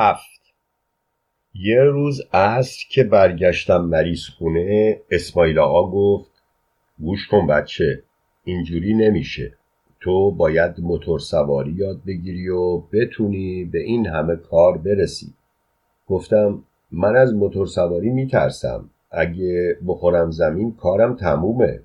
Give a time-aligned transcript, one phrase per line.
[0.00, 0.40] هفت.
[1.54, 6.30] یه روز عصر که برگشتم مریض خونه اسماعیل آقا گفت
[7.00, 8.02] گوش کن بچه
[8.44, 9.52] اینجوری نمیشه.
[10.00, 15.32] تو باید موتور سواری یاد بگیری و بتونی به این همه کار برسی.
[16.08, 18.90] گفتم من از موتور سواری میترسم.
[19.10, 21.80] اگه بخورم زمین کارم تمومه.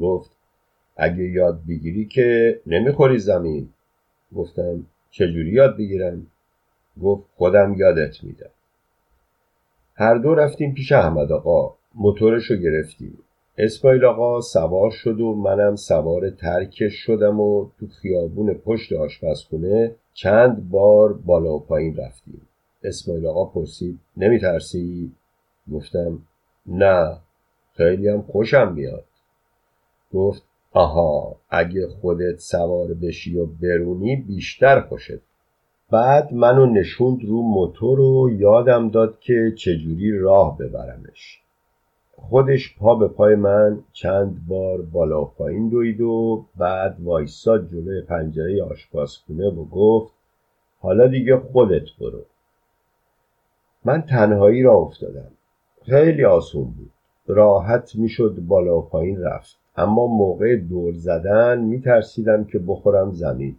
[0.00, 0.30] گفت
[0.96, 3.68] اگه یاد بگیری که نمی‌خوری زمین.
[4.36, 6.26] گفتم چجوری یاد بگیرم؟
[7.02, 8.50] گفت خودم یادت میدم
[9.94, 11.74] هر دو رفتیم پیش احمد آقا.
[11.94, 13.18] موتورش رو گرفتیم.
[13.58, 20.70] اسماعیل آقا سوار شد و منم سوار ترکش شدم و تو خیابون پشت آشپزخونه چند
[20.70, 22.40] بار بالا و پایین رفتیم.
[22.84, 25.12] اسماعیل آقا پرسید نمیترسی؟
[25.72, 26.18] گفتم
[26.66, 27.16] نه
[27.74, 29.04] خیلی هم خوشم میاد.
[30.12, 35.20] گفت آها اگه خودت سوار بشی و برونی بیشتر خوشت
[35.92, 41.42] بعد منو نشوند رو موتور و یادم داد که چجوری راه ببرمش.
[42.16, 48.62] خودش پا به پای من چند بار بالا پایین دوید و بعد وایساد جلوی پنجره
[48.62, 50.12] آشپزخونه و گفت
[50.80, 52.22] حالا دیگه خودت برو.
[53.84, 55.30] من تنهایی را افتادم.
[55.82, 56.90] خیلی آسون بود.
[57.26, 59.56] راحت می‌شد بالا پایین رفت.
[59.76, 63.56] اما موقع دور زدن میترسیدم که بخورم زمین.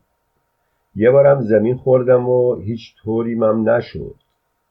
[0.95, 4.15] یه بارم زمین خوردم و هیچ طوریم نشد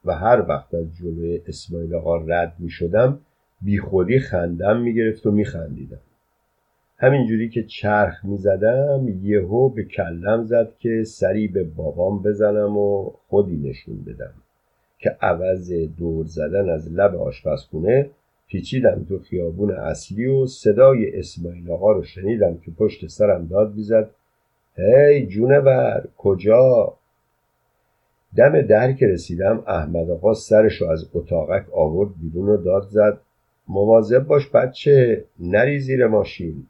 [0.05, 3.19] و هر وقت از جلوی اسماعیل آقا رد می شدم
[3.63, 6.01] بی خودی خندم می گرفت و می خندیدم
[6.99, 13.11] همینجوری که چرخ می زدم یهو به کلم زد که سری به بابام بزنم و
[13.29, 14.35] خودی نشون بدم
[14.99, 18.11] که عوض دور زدن از لب آشپزخونه
[18.49, 24.11] پیچیدم تو خیابون اصلی و صدای اسماعیل آقا رو شنیدم که پشت سرم داد بیزد
[24.77, 26.95] هی جونور کجا؟
[28.37, 33.19] دم در که رسیدم احمد آقا سرش رو از اتاقک آورد بیرون و داد زد.
[33.69, 36.67] مواظب باش بچه نری زیر ماشین.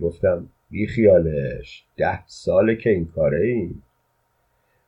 [0.00, 3.70] گفتم بی خیالش ده ساله که این کاره ای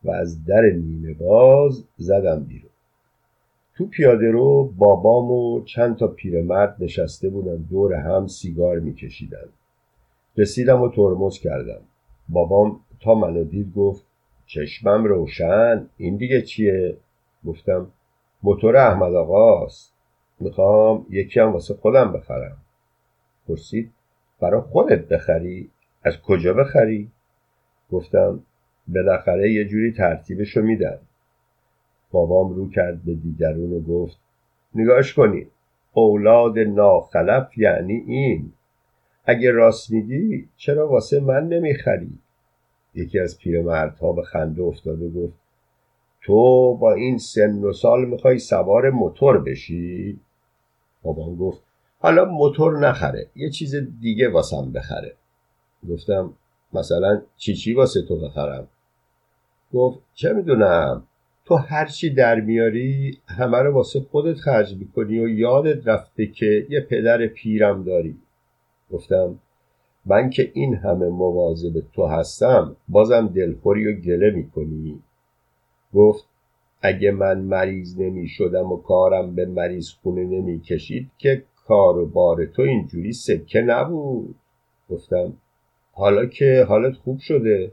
[0.05, 2.71] و از در نیمه باز زدم بیرون.
[3.77, 9.49] تو پیاده رو بابام و چند تا پیرمرد نشسته بودن دور هم سیگار میکشیدن.
[10.37, 11.81] رسیدم و ترمز کردم.
[12.33, 14.07] بابام تا منو دید گفت
[14.47, 16.97] چشمم روشن این دیگه چیه؟
[17.47, 17.87] گفتم
[18.43, 19.93] موتور احمد آقاست.
[20.41, 22.57] می‌خوام یکی هم واسه خودم بخرم.
[23.49, 23.93] پرسید
[24.41, 25.71] برا خودت بخری؟
[26.03, 27.11] از کجا بخری؟
[27.91, 28.41] گفتم
[28.89, 30.99] بالاخره یه جوری ترتیبشو میدن
[32.11, 34.19] بابام رو کرد به دیگرون و گفت
[34.75, 35.51] نگاش کنید
[35.93, 38.53] اولاد ناخلف یعنی این.
[39.25, 42.19] اگه راست میگی چرا واسه من نمی‌خری؟
[42.95, 45.35] یکی از پیرمردها به خنده افتاد و گفت
[46.23, 50.21] تو با این سن و سال می‌خوای سوار موتور بشی؟
[51.03, 51.63] بابام گفت
[51.99, 55.15] حالا موتور نخره یه چیز دیگه واسم بخره.
[55.91, 56.33] گفتم
[56.73, 58.69] مثلا چی چی واسه تو بخرم؟
[59.73, 61.03] گفت چه می‌دونم
[61.45, 66.67] تو هر چی در میاری همه رو واسه خودت خرج می‌کنی و یادت رفته که
[66.71, 68.17] یه پدر پیرم داری.
[68.91, 69.39] گفتم
[70.07, 75.03] من که این همه مواظب تو هستم بازم دلخوری و گله می‌کنی.
[75.95, 76.25] گفت
[76.83, 82.07] اگه من مریض نمی شدم و کارم به مریض خونه نمی کشید که کار و
[82.07, 84.35] بار تو اینجوری سکه نبود.
[84.91, 85.33] گفتم
[85.93, 87.73] حالا که حالت خوب شده.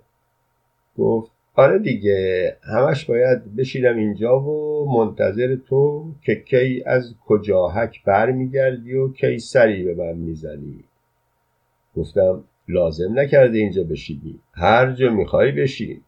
[0.98, 8.94] گفت آره دیگه همش باید بشینم اینجا و منتظر تو که کی از کجاهک برمیگردی
[8.94, 10.84] و کی سری به من می‌زنی.
[12.00, 14.40] گفتم لازم نکرده اینجا بشینی.
[14.54, 16.02] هر جا می‌خوای بشین.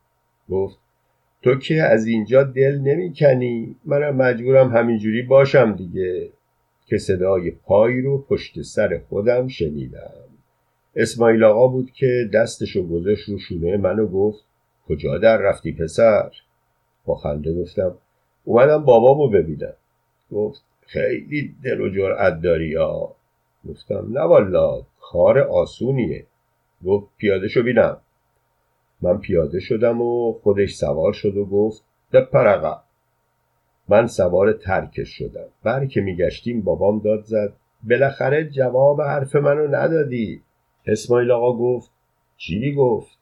[0.50, 0.78] گفت
[1.42, 6.30] تو که از اینجا دل نمی‌کنی؟ منم مجبورم همینجوری باشم دیگه.
[6.86, 10.12] که صدای پایی رو پشت سر خودم شنیدم.
[10.96, 14.44] اسماعیل آقا بود که دستشو گذاشت رو شونه منو گفت
[14.88, 16.32] کجا در رفتی پسر؟
[17.06, 17.94] با خنده گفتم
[18.46, 19.74] اومدم بابامو ببینم.
[20.32, 23.16] گفت خیلی دل و جرأت داری یا
[23.70, 26.26] گفتم نه والا کار آسونیه.
[26.86, 27.98] گفت پیاده شو بینم.
[29.02, 32.78] من پیاده شدم و خودش سوار شد و گفت بپر
[33.90, 35.48] من سوار ترکش شدم.
[35.64, 37.54] بر که میگشتیم بابام داد زد
[37.90, 40.42] بالاخره جواب حرف منو ندادی.
[40.86, 41.92] اسماعیل آقا گفت
[42.38, 43.18] چی گفت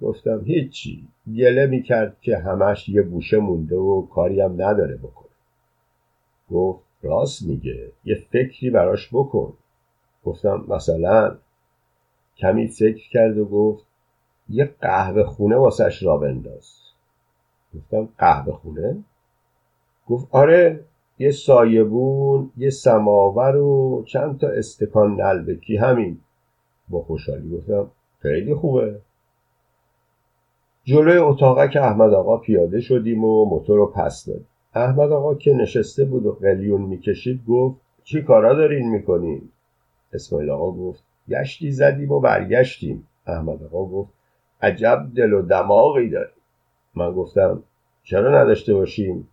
[0.00, 1.08] گفتم هیچی.
[1.36, 5.30] گله می‌کرد که همش یه بوشه مونده و کاری هم نداره بکنه.
[6.50, 7.92] گفت راست میگه.
[8.04, 9.52] یه فکری براش بکن.
[10.24, 11.36] گفتم مثلا
[12.36, 13.86] کمی فکر کرد و گفت
[14.48, 16.80] یه قهوه خونه واسش را بنداز.
[17.74, 19.04] گفتم قهوه خونه؟
[20.08, 20.84] گفت آره
[21.18, 26.20] یه سایبون یه سماور و چند تا استکان نلبکی همین.
[26.88, 29.00] با خوشحالی گفتم خیلی خوبه.
[30.84, 34.46] جلوی اتاقک احمد آقا پیاده شدیم و موتور رو پس دادیم.
[34.74, 39.50] احمد آقا که نشسته بود و قلیون می‌کشید گفت چی کارا دارین می‌کنین؟
[40.12, 43.06] اسماعیل آقا گفت گشتی زدیم و برگشتیم.
[43.26, 44.10] احمد آقا گفت
[44.62, 46.30] عجب دل و دماغی داری.
[46.94, 47.62] من گفتم
[48.02, 49.28] چرا نداشته باشیم؟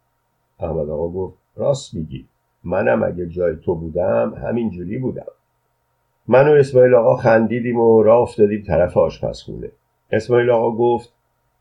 [0.59, 2.27] احمد آقا گفت راست میگی.
[2.63, 5.25] منم اگه جای تو بودم همینجوری بودم.
[6.27, 9.71] من و اسماعیل آقا خندیدیم و راه افتادیم طرف آشپزخونه.
[10.11, 11.13] اسماعیل آقا گفت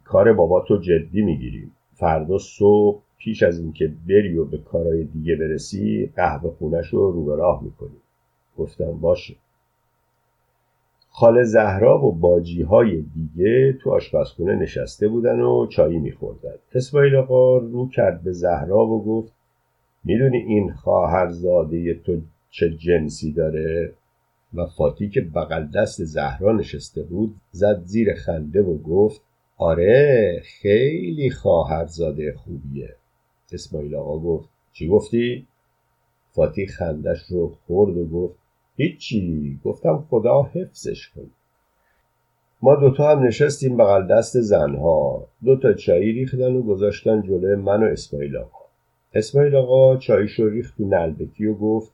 [0.04, 1.72] کار بابا تو جدی می‌گیریم.
[1.94, 7.24] فردا صبح پیش از اینکه بری و به کارهای دیگه برسی قهوه خونش رو رو
[7.24, 8.00] به راه می‌کنیم.
[8.58, 9.36] گفتم باشه.
[11.10, 16.54] خاله زهرا و باجی های دیگه تو آشپزخونه نشسته بودن و چایی میخوردن.
[16.74, 19.32] اسماعیل آقا رو کرد به زهرا و گفت
[20.04, 22.20] می‌دونی این خواهرزاده تو
[22.50, 23.92] چه جنسی داره؟
[24.54, 29.20] و فاتی که بغل دست زهرا نشسته بود زد زیر خنده و گفت
[29.56, 32.94] آره خیلی خواهرزاده خوبیه.
[33.52, 35.46] اسماعیل آقا گفت چی گفتی؟
[36.30, 38.38] فاتی خندش رو خورد و گفت
[38.76, 39.58] هیچی.
[39.64, 41.30] گفتم خدا حفظش کن
[42.62, 45.26] ما دوتا هم نشستیم بغل دست زنها.
[45.44, 48.64] دوتا چایی ریختن و گذاشتن جلوی من و اسماعیل آقا.
[49.14, 51.92] اسماعیل آقا چایشو ریخت تو نلبکی و گفت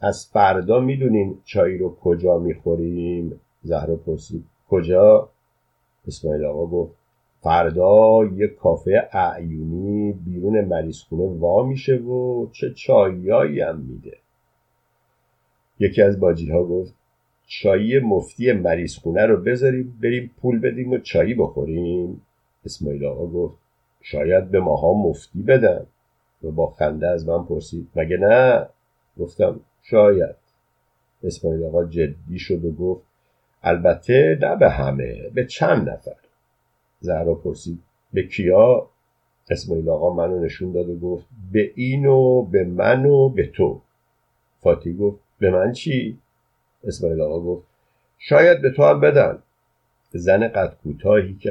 [0.00, 4.44] از فردا می‌دونین چای رو کجا می‌خوریم؟ زهرا پرسید.
[4.68, 5.28] کجا؟
[6.06, 6.94] اسماعیل آقا گفت
[7.40, 14.16] فردا یه کافه اعیونی بیرون مریض خونه وا میشه و چه چایایی هم میده.
[15.82, 16.94] یکی از باجی ها گفت
[17.46, 22.22] چایی مفتی مریض خونه رو بذاریم بریم پول بدیم و چایی بخوریم.
[22.64, 23.58] اسماعیل آقا گفت
[24.00, 25.86] شاید به ماها مفتی بدن.
[26.42, 28.66] و با خنده از من پرسید مگه نه؟
[29.18, 30.36] گفتم شاید.
[31.24, 33.02] اسماعیل آقا جدی شد و گفت
[33.62, 36.16] البته نه به همه به چند نفر.
[37.00, 37.78] زهرا پرسید
[38.12, 38.88] به کیا؟
[39.50, 43.80] اسماعیل آقا منو نشون داد و گفت به این و به من و به تو.
[44.60, 46.18] فاتی گفت به من چی؟
[46.84, 47.66] اسماعیل آقا گفت
[48.18, 49.38] شاید به تو هم بدن.
[50.12, 51.50] زن قد کوتاهی که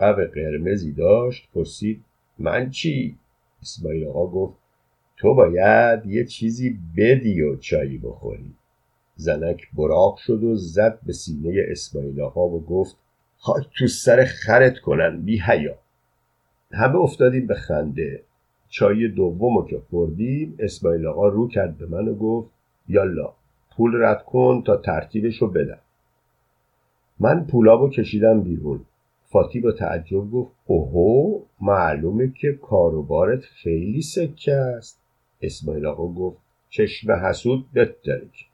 [0.00, 2.04] قب قرمزی داشت پرسید
[2.38, 3.16] من چی؟
[3.62, 4.54] اسماعیل آقا گفت
[5.16, 8.52] تو باید یه چیزی بدی و چایی بخوری.
[9.16, 12.96] زنک براق شد و زد به سینه اسماعیل آقا و گفت
[13.38, 15.78] خاک تو سر خرت کنن بی حیا.
[16.72, 18.22] همه افتادیم به خنده.
[18.68, 22.59] چای دومو که خوردیم اسماعیل آقا رو کرد به من و گفت
[22.90, 23.32] یالا
[23.76, 25.78] پول رد کن تا ترتیبشو بدم.
[27.20, 28.80] من پولابو کشیدم بیرون.
[29.24, 35.00] فاتی با تعجب گفت اوهو معلومه که کاروبارت خیلی سکه است.
[35.42, 36.38] اسماعیل آقا گفت
[36.70, 38.46] چشم حسود بترک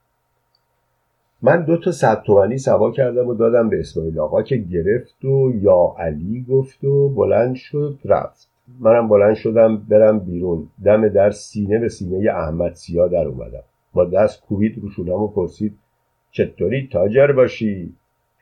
[1.42, 5.52] من دو تا صد تومنی سوا کردم و دادم به اسماعیل آقا که گرفت و
[5.62, 8.48] یا علی گفت و بلند شد رفت.
[8.80, 10.68] منم بلند شدم برم بیرون.
[10.84, 13.62] دم در سینه به سینه احمد سیا در اومدم.
[13.96, 15.78] با دست کوبید رو و پرسید
[16.30, 17.94] چطوری تاجر باشی؟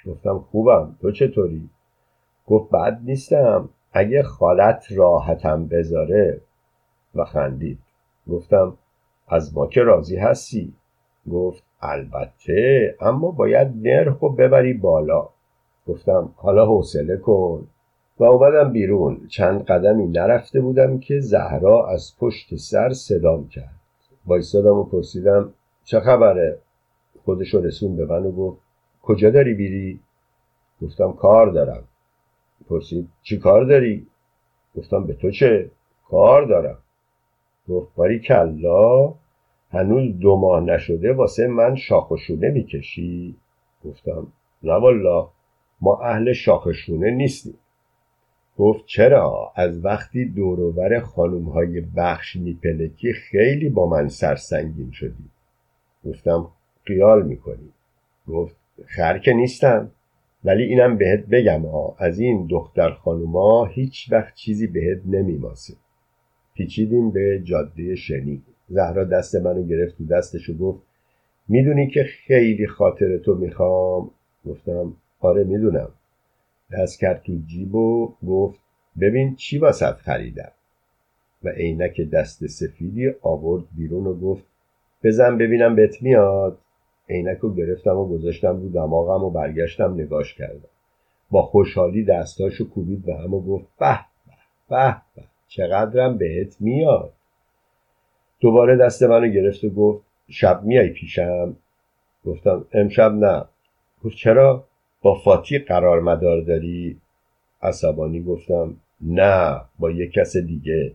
[0.07, 1.69] گفتم خوبم تو چطوری؟
[2.47, 6.41] گفت بد نیستم اگه خالت راحتم بذاره.
[7.15, 7.79] و خندید.
[8.31, 8.77] گفتم
[9.29, 10.73] از ما که راضی هستی؟
[11.33, 15.29] گفت البته اما باید نرخ و ببری بالا.
[15.87, 17.67] گفتم حالا حوصله کن.
[18.19, 19.27] و اومدم بیرون.
[19.29, 23.74] چند قدمی نرفته بودم که زهرا از پشت سر صدام کرد.
[24.27, 25.53] وایستادم و پرسیدم
[25.85, 26.59] چه خبره؟
[27.25, 28.59] خودشو رسون به من و گفت
[29.03, 30.01] کجا داری بیری
[30.83, 31.85] گفتم کار دارم.
[32.69, 34.07] پرسید چی کار داری؟
[34.77, 35.71] گفتم به تو چه؟
[36.09, 36.79] کار دارم.
[37.69, 39.15] گفت باری کلا
[39.71, 43.37] هنوز دو ماه نشده واسه من شاخشونه می‌کشی؟
[43.85, 44.27] گفتم
[44.63, 45.29] نه والا
[45.81, 47.59] ما اهل شاخشونه نیستیم.
[48.59, 55.31] گفت چرا؟ از وقتی دوروبر خانوم های بخش میپلکی خیلی با من سرسنگین شدی.
[56.05, 56.49] گفتم
[56.85, 57.73] خیال می‌کنی.
[58.29, 58.57] گفت
[58.87, 59.91] خر نیستم.
[60.45, 65.75] ولی اینم بهت بگم ها از این دختر خانوما هیچ وقت چیزی بهت نمیماسه.
[66.55, 68.43] پیچیدیم به جاده شنی.
[68.69, 70.83] زهرا دست منو گرفت و دستش و گفت
[71.49, 74.11] می‌دونی که خیلی خاطر تو می‌خوام؟
[74.47, 75.89] گفتم آره می‌دونم.
[76.79, 78.61] دست کرد تو جیب و گفت
[79.01, 80.53] ببین چی واسط خریدم.
[81.45, 84.45] و عینک دست سفیدی آورد بیرون و گفت
[85.03, 86.59] بزن ببینم بهت میاد.
[87.09, 90.69] عینک رو گرفتم و گذاشتم رو دماغم و برگشتم نگاش کردم.
[91.31, 93.99] با خوشحالی دستاشو کوبید به هم و گفت به
[94.69, 97.13] به به چقدرم بهت میاد.
[98.41, 101.57] دوباره دست منو گرفت و گفت شب میای پیشم؟
[102.25, 103.45] گفتم امشب نه.
[104.05, 104.65] گفت چرا؟
[105.05, 106.97] با فاتی قرار مدار داری؟
[107.63, 110.95] عصبانی گفتم نه با یک کس دیگه.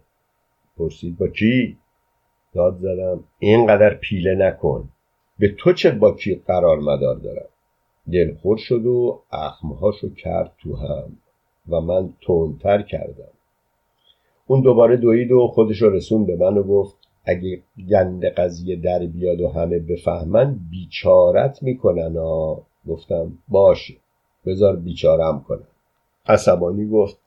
[0.77, 1.77] پرسید با کی؟
[2.53, 4.89] داد زدم اینقدر پیله نکن.
[5.39, 7.49] به تو چه با کی قرار مدار دارم؟
[8.11, 11.17] دلخور شد و اخمهاشو کرد تو هم
[11.69, 13.33] و من تندتر کردم.
[14.47, 19.41] اون دوباره دوید و خودش رسون به من و گفت اگه گند قضیه در بیاد
[19.41, 23.93] و همه بفهمن بیچارت می‌کنن ها گفتم باشه
[24.45, 25.67] بذار بیچارم کنم.
[26.25, 27.17] عصبانی گفت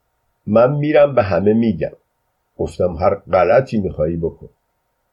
[0.46, 1.92] من میرم به همه میگم.
[2.58, 4.48] گفتم هر غلطی میخوایی بکن.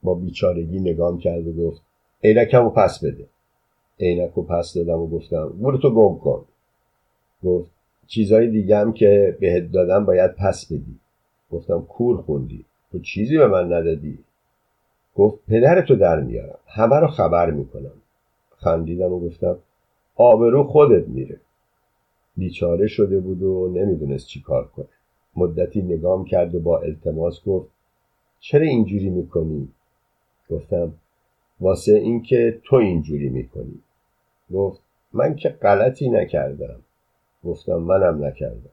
[0.03, 1.81] با بیچارگی نگام کرد و گفت
[2.23, 3.25] عینکم و پس بده.
[3.99, 6.45] عینک و پس دادم و گفتم برو تو گم کن.
[7.43, 7.71] گفت
[8.07, 10.99] چیزای دیگه هم که بهت دادم باید پس بدی.
[11.51, 12.65] گفتم کور خوندی.
[12.91, 14.19] تو چیزی به من ندادی.
[15.15, 16.57] گفت پدرتو در میارم.
[16.67, 17.91] همه رو خبر می‌کنم.
[18.57, 19.57] خندیدم و گفتم
[20.21, 21.39] آبرو خودت میره.
[22.37, 24.85] بیچاره شده بود و نمی‌دونست چی کار کنه.
[25.35, 27.69] مدتی نگام کرد و با التماس گفت
[28.39, 29.67] چرا اینجوری می‌کنی؟
[30.49, 30.93] گفتم
[31.61, 33.79] واسه اینکه تو اینجوری می‌کنی.
[34.53, 34.81] گفت
[35.13, 36.79] من که غلطی نکردم.
[37.43, 38.71] گفتم منم نکردم.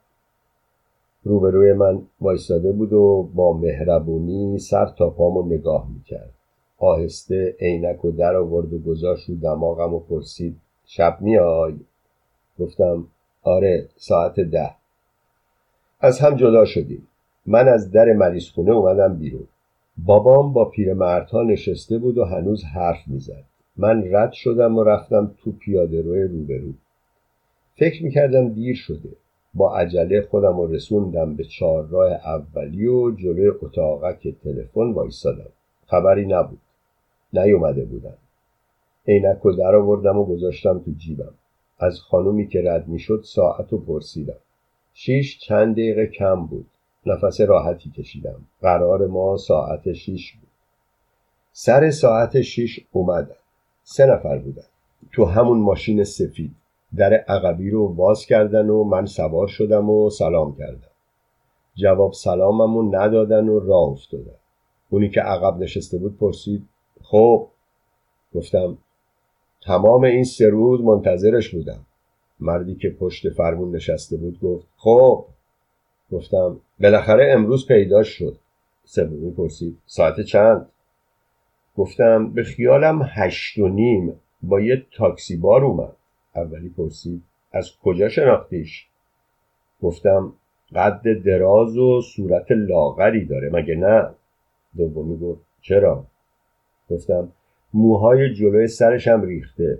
[1.24, 6.32] روبروی من وایستاده بود و با مهربونی سر تا پامو نگاه می‌کرد.
[6.78, 10.56] آهسته عینک و در آورد و گذاشت رو دماغم و پرسید
[10.86, 11.74] شب میای؟
[12.58, 13.06] گفتم
[13.42, 14.70] آره ساعت ده.
[16.00, 17.06] از هم جدا شدیم.
[17.46, 19.46] من از در مریض خونه اومدم بیرون.
[19.98, 23.44] بابام با پیرمردها نشسته بود و هنوز حرف می‌زد.
[23.76, 26.72] من رد شدم و رفتم تو پیاده روی روبرو.
[27.74, 29.08] فکر می‌کردم دیر شده.
[29.54, 35.50] با عجله خودم رسوندم به چهارراه اولی و جلوی اتاقک تلفن وایستادم.
[35.86, 36.60] خبری نبود.
[37.32, 38.14] نیومده بودن
[39.08, 41.34] عینک و در آوردم و گذاشتم تو جیبم.
[41.78, 44.38] از خانومی که رد می‌شد ساعت و پرسیدم.
[44.94, 46.66] شیش چند دقیقه کم بود.
[47.06, 48.40] نفس راحتی کشیدم.
[48.62, 50.48] قرار ما ساعت شیش بود.
[51.52, 53.36] سر ساعت شیش اومدن
[53.84, 54.62] سه نفر بودن.
[55.12, 56.54] تو همون ماشین سفید.
[56.96, 60.90] در عقبی رو باز کردن و من سوار شدم و سلام کردم.
[61.74, 64.36] جواب سلاممو ندادن و راه افتادن
[64.90, 66.68] اونی که عقب نشسته بود پرسید
[67.02, 67.48] خب؟
[68.34, 68.78] گفتم
[69.66, 71.86] تمام این سه روز منتظرش بودم.
[72.40, 75.24] مردی که پشت فرمون نشسته بود گفت خب.
[76.12, 78.36] گفتم بالاخره امروز پیدا شد.
[78.84, 80.68] سومی پرسید ساعت چند؟
[81.76, 84.20] گفتم به خیالم هشت و نیم.
[84.42, 85.96] با یه تاکسی بار اومد.
[86.36, 88.86] اولی پرسید از کجا شناختیش؟
[89.82, 90.32] گفتم
[90.74, 94.10] قد دراز و صورت لاغری داره مگه نه؟
[94.76, 96.04] دومی گفت چرا؟
[96.90, 97.32] گفتم
[97.76, 99.78] موهای جلوی سرشم ریخته.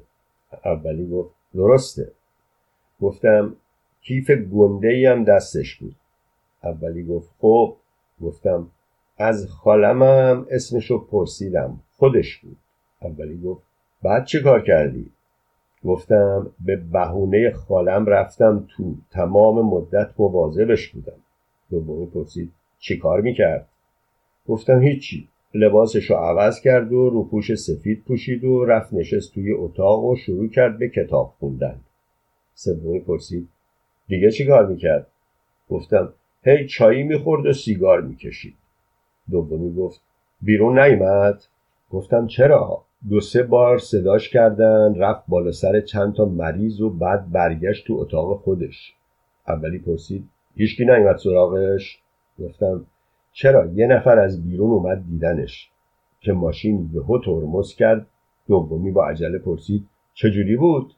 [0.65, 2.13] اولی گفت درسته.
[3.01, 3.57] گفتم
[4.03, 5.95] کیف گنده هم دستش بود.
[6.65, 7.77] اولی گفت خب.
[8.23, 8.71] گفتم
[9.19, 11.81] از خالمم اسمشو پرسیدم.
[11.97, 12.57] خودش بود.
[13.03, 13.63] اولی گفت
[14.03, 15.11] بعد چه کار کردی؟
[15.85, 21.19] گفتم به بهونه خالم رفتم تو تمام مدت مواظبش بودم.
[21.71, 23.69] دومی پرسید چی کار می‌کرد؟
[24.49, 25.29] گفتم هیچی.
[25.59, 30.49] لباسش رو عوض کرد و روپوش سفید پوشید و رفت نشست توی اتاق و شروع
[30.49, 31.81] کرد به کتاب خوندن.
[32.55, 33.49] سومی پرسید
[34.09, 35.07] دیگه چی کار می‌کرد؟
[35.71, 38.55] گفتم هی چایی می‌خورد و سیگار می‌کشید.
[39.31, 40.01] دومی گفت
[40.43, 41.43] بیرون نیمد
[41.91, 47.31] گفتم چرا؟ دو سه بار صداش کردن رفت بالا سر چند تا مریض و بعد
[47.33, 48.95] برگشت تو اتاق خودش.
[49.49, 51.99] اولی پرسید هیچکی نیومد سراغش؟
[52.39, 52.87] گفتم
[53.39, 55.71] چرا یه نفر از بیرون اومد دیدنش؟
[56.21, 58.07] که ماشین یهو ترمز کرد
[58.49, 60.95] دومی با عجله پرسید چجوری بود؟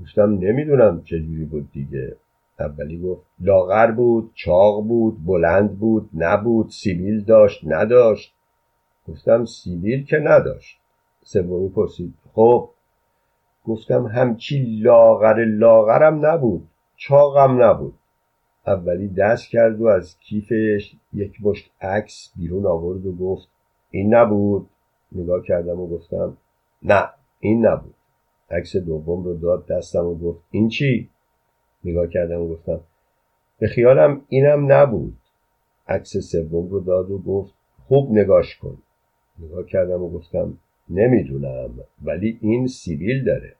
[0.00, 2.16] گفتم نمی‌دونم چجوری بود دیگه.
[2.60, 8.34] اولی گفت لاغر بود چاق بود بلند بود نبود سیبیل داشت نداشت.
[9.08, 10.80] گفتم سیبیل که نداشت.
[11.22, 12.70] سومی پرسید خب؟
[13.64, 17.94] گفتم همچی لاغر لاغرم نبود چاقم نبود.
[18.66, 23.48] اولی دست کرد و از کیفش یک مشت عکس بیرون آورد و گفت
[23.90, 24.66] این نبود.
[25.12, 26.36] نگاه کردم و گفتم
[26.82, 27.08] نه
[27.40, 27.94] این نبود.
[28.50, 31.08] عکس دوم رو داد دستم و گفت این چی؟
[31.84, 32.80] نگاه کردم و گفتم
[33.58, 35.16] به خیالم اینم نبود.
[35.88, 37.54] عکس سوم رو داد و گفت
[37.88, 38.78] خوب نگاش کن.
[39.38, 40.58] نگاه کردم و گفتم
[40.90, 41.70] نمی‌دونم
[42.02, 43.54] ولی این سیبیل داره.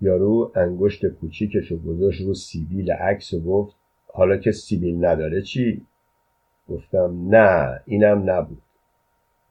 [0.00, 3.76] یارو انگشت کوچیکش رو گذاشت رو سیبیل عکس و گفت
[4.12, 5.86] حالا که سیبیل نداره چی؟
[6.68, 8.62] گفتم نه اینم نبود.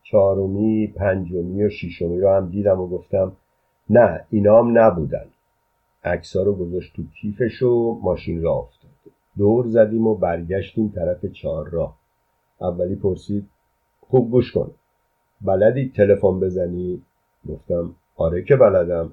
[0.04, 3.32] چهارمی پنجمی و شیشمی رو هم دیدم و گفتم
[3.90, 5.26] نه اینام نبودن.
[6.04, 8.92] عکسا رو گذاشت تو کیفش و ماشین را افتاد.
[9.38, 11.98] دور زدیم و برگشتیم طرف چهار راه.
[12.62, 13.48] اولی پرسید
[14.00, 14.72] خوب گوش کن.
[15.42, 17.02] بلدی تلفن بزنی؟
[17.50, 19.12] گفتم آره که بلدم.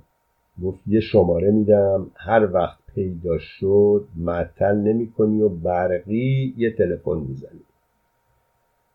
[0.62, 7.18] گفت یه شماره میدم هر وقت پیدا شد معطل نمی کنی و برقی یه تلفن
[7.18, 7.60] می‌زنی.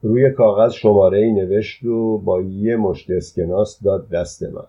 [0.02, 4.68] روی کاغذ شماره ای نوشت و با یه مشت اسکناس داد دست من.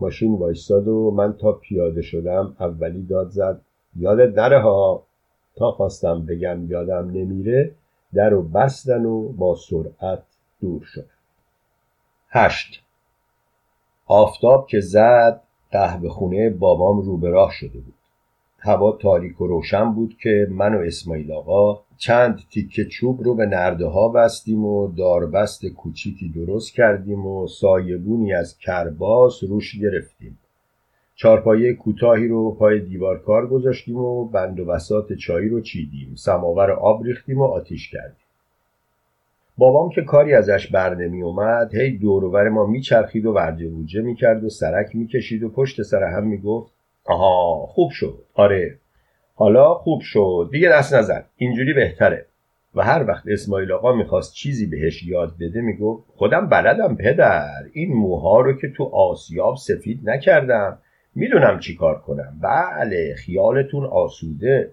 [0.00, 3.60] ماشین وایستاد و من تا پیاده شدم اولی داد زد.
[3.96, 5.02] یادت نره ها
[5.56, 7.74] تا خواستم بگم یادم نمیره
[8.14, 10.22] در و بستن و با سرعت
[10.60, 11.06] دور شد
[12.28, 12.82] هشت.
[14.06, 17.97] آفتاب که زد قهوه خونه بابام رو به راه شده بود.
[18.60, 23.46] هوا تاریک و روشن بود که من و اسماعیل آقا چند تیکه چوب رو به
[23.46, 30.38] نرده ها بستیم و داربست کوچیکی درست کردیم و سایبونی از کرباس روش گرفتیم.
[31.14, 36.14] چارپایه کوتاهی رو پای دیوار کار گذاشتیم و بند و بسات چایی رو چیدیم.
[36.14, 38.24] سماور آب ریختیم و آتیش کردیم.
[39.58, 44.44] بابام که کاری ازش بر نمی اومد هی دورور ما میچرخید و ورجه بوجه می‌کرد
[44.44, 46.77] و سرک می‌کشید و پشت سر هم می‌گفت
[47.08, 48.18] آها خوب شد.
[48.34, 48.78] آره.
[49.34, 50.48] حالا خوب شد.
[50.52, 51.24] دیگه دست نزن.
[51.36, 52.26] اینجوری بهتره.
[52.74, 57.64] و هر وقت اسماعیل آقا می‌خواست چیزی بهش یاد بده می‌گفت خودم بلدم پدر.
[57.72, 60.78] این موها رو که تو آسیاب سفید نکردم.
[61.14, 62.40] می‌دونم چی کار کنم.
[62.42, 64.72] بله خیالتون آسوده.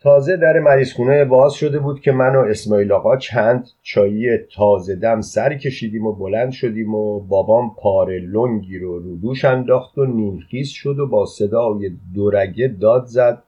[0.00, 4.96] تازه در مریض خونه باز شده بود که من و اسماعیل آقا چند چایی تازه
[4.96, 10.04] دم سر کشیدیم و بلند شدیم و بابام پاره لنگی رو رو دوش انداخت و
[10.04, 13.42] نیمخیز شد و با صدای دورگه داد زد.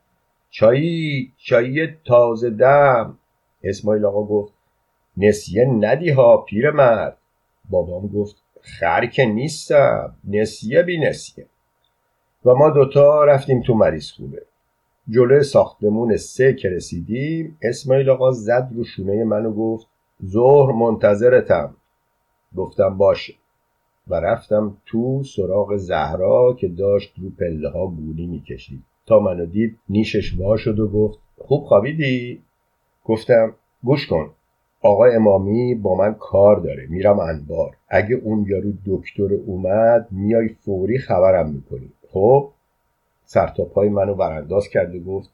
[0.51, 3.19] چایی چایی تازه دم.
[3.65, 4.55] اسماعیل آقا گفت
[5.17, 7.17] نسیه ندی ها پیر مرد.
[7.71, 10.15] بابام گفت خر که نیستم.
[10.29, 11.47] نسیه بی نسیه.
[12.45, 14.39] و ما دوتا رفتیم تو مریض خونه
[15.09, 19.87] جلوی ساختمون سه که رسیدیم اسماعیل آقا زد رو شونه من و گفت
[20.25, 21.75] ظهر منتظرتم.
[22.57, 23.35] گفتم باشه.
[24.09, 28.83] و رفتم تو سراغ زهرا که داشت رو پله ها گونی می‌کشید.
[29.07, 32.43] تا منو دید نیشش وا شد و گفت خوب خوابیدی؟
[33.05, 34.31] گفتم گوش کن
[34.83, 37.77] آقا امامی با من کار داره میرم انبار.
[37.89, 41.91] اگه اون یارو دکتر اومد میای فوری خبرم می‌کنی.
[42.13, 42.51] خب
[43.33, 45.31] سر پای منو ورانداز کرد و گفت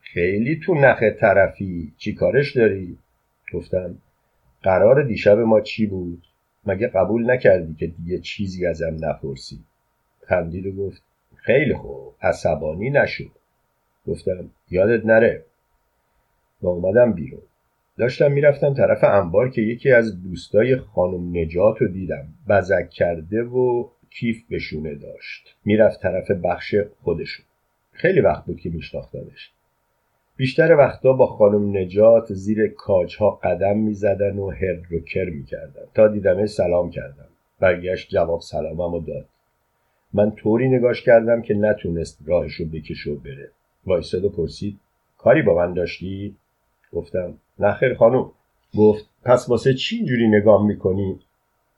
[0.00, 2.98] خیلی تو نخه طرفی چی کارش داری؟
[3.54, 3.94] گفتم
[4.62, 6.22] قرار دیشب ما چی بود؟
[6.66, 9.58] مگه قبول نکردی که دیگه چیزی ازم نپرسی؟
[10.26, 11.02] خندید و گفت
[11.36, 13.30] خیلی خوب عصبانی نشد
[14.06, 15.44] گفتم یادت نره
[16.62, 17.42] و اومدم بیرون
[17.98, 23.88] داشتم می‌رفتم طرف انبار که یکی از دوستای خانم نجات رو دیدم بزک کرده و
[24.10, 25.56] کیف بشونه داشت.
[25.64, 27.46] می‌رفت طرف بخش خودشون.
[27.92, 29.50] خیلی وقت بود که میشناختمش.
[30.36, 35.82] بیشتر وقتا با خانم نجات زیر کاجها قدم می‌زدن و هر رو کر می‌کردن.
[35.94, 37.28] تا دیدمش سلام کردم.
[37.60, 39.26] برگشت جواب سلامم و داد.
[40.12, 43.50] من طوری نگاش کردم که نتونست راهشو بکشه و بره.
[43.86, 44.80] وایساد و پرسید
[45.18, 46.36] کاری با من داشتی؟
[46.92, 48.30] گفتم نخیر خانم.
[48.78, 51.20] گفت پس واسه چی اینجوری نگاه می‌کنی؟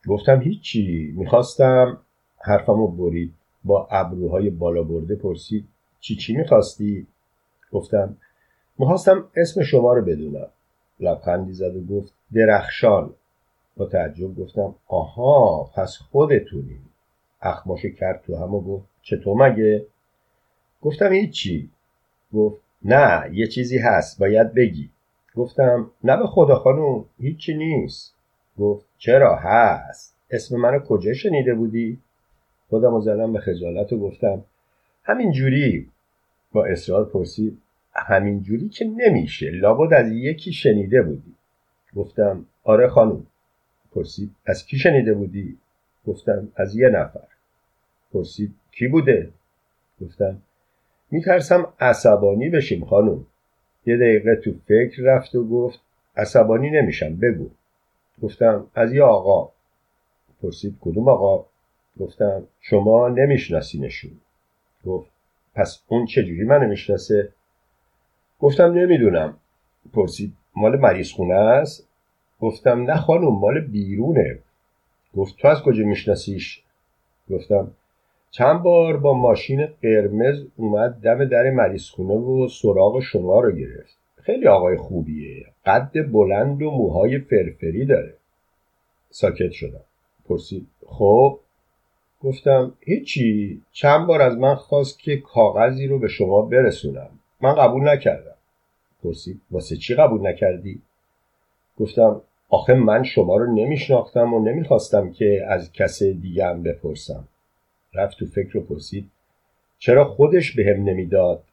[0.07, 1.99] گفتم هیچی می‌خواستم
[2.43, 5.69] حرفمو برید با ابروهای بالا برده پرسید
[6.01, 7.07] چی چی می‌خواستی؟
[7.73, 8.17] گفتم
[8.79, 10.49] می‌خواستم اسم شما رو بدونم.
[11.01, 13.15] لبخندی زد و گفت درخشان.
[13.77, 16.79] با تعجب گفتم آها پس خودتونی.
[17.43, 19.87] اخماشو کرد تو هم و گفت چطور مگه؟
[20.83, 21.71] گفتم هیچی.
[22.35, 24.91] گفت نه یه چیزی هست باید بگی.
[25.35, 28.15] گفتم نه به خدا خانوم هیچی نیست.
[28.59, 31.99] گفت چرا هست؟ اسم منو کجا شنیده بودی؟
[32.73, 34.45] خودم زدم به خجالت و گفتم
[35.05, 35.89] همین جوری
[36.53, 37.59] با اصرار پرسید
[37.95, 39.51] همین جوری که نمیشه.
[39.51, 41.35] لابد از یکی شنیده بودی.
[41.97, 43.27] گفتم آره خانم.
[43.95, 45.59] پرسید از کی شنیده بودی؟
[46.07, 47.29] گفتم از یه نفر.
[48.13, 49.31] پرسید کی بوده؟
[50.01, 50.43] گفتم
[51.11, 53.27] میترسم عصبانی بشیم خانم.
[53.87, 55.81] یه دقیقه تو فکر رفت و گفت
[56.17, 57.51] عصبانی نمیشم بگو.
[58.23, 59.53] گفتم از یه آقا.
[60.43, 61.52] پرسید کدوم آقا؟
[62.01, 64.11] گفتم شما نمیشناسینشون.
[64.87, 65.11] گفت
[65.55, 67.33] پس اون چجوری منو می‌شناسه؟
[68.41, 69.37] گفتم نمی‌دونم.
[69.93, 71.89] پرسید مال مریض خونه است؟
[72.41, 74.39] گفتم نه خانم مال بیرونه.
[75.17, 76.63] گفت تو از کجا میشناسیش؟
[77.31, 77.71] گفتم
[78.31, 83.97] چند بار با ماشین قرمز اومد دم در مریض خونه و سراغ شما رو گرفت.
[84.23, 85.47] خیلی آقای خوبیه.
[85.67, 88.15] قد بلند و موهای فرفری داره.
[89.11, 89.85] ساکت شدم.
[90.29, 91.39] پرسید خب؟
[92.23, 93.63] گفتم هیچی.
[93.73, 97.11] چند بار از من خواست که کاغذی رو به شما برسونم.
[97.41, 98.35] من قبول نکردم.
[99.03, 100.83] پرسید واسه چی قبول نکردی؟
[101.79, 107.29] گفتم آخه من شما رو نمیشناختم و نمی‌خواستم که از کس دیگه بپرسم.
[107.95, 109.11] رفت تو فکر و پرسید
[109.79, 111.45] چرا خودش به هم نمی‌داد؟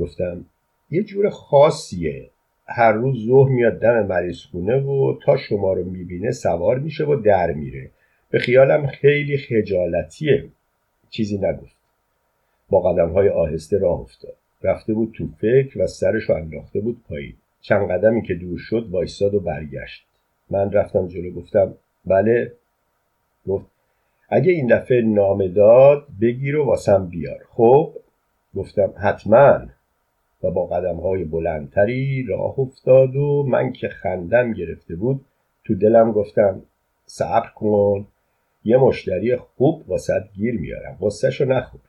[0.00, 0.44] گفتم
[0.90, 2.30] یه جور خاصیه.
[2.66, 7.16] هر روز ظهر میاد دم مریض خونه و تا شما رو می‌بینه سوار میشه و
[7.16, 7.90] در میره.
[8.34, 10.44] به خیالم خیلی خجالتیه.
[11.10, 11.76] چیزی نگفت.
[12.70, 14.34] با قدم های آهسته راه افتاد.
[14.62, 17.34] رفته بود تو فکر و سرش رو انداخته بود پایین.
[17.60, 20.06] چند قدمی که دور شد وایستاد و برگشت.
[20.50, 21.74] من رفتم جلو گفتم
[22.06, 22.52] بله؟
[23.46, 23.66] گفت
[24.28, 27.44] اگه این دفعه نامه داد بگیر و واسم بیار.
[27.48, 27.92] خب؟
[28.56, 29.60] گفتم حتما.
[30.42, 35.24] و با قدم های بلندتری راه افتاد و من که خندم گرفته بود
[35.64, 36.62] تو دلم گفتم
[37.06, 38.06] صبر کن.
[38.64, 40.98] یه مشتری خوب واسد گیر میارم.
[41.40, 41.80] رو نخور.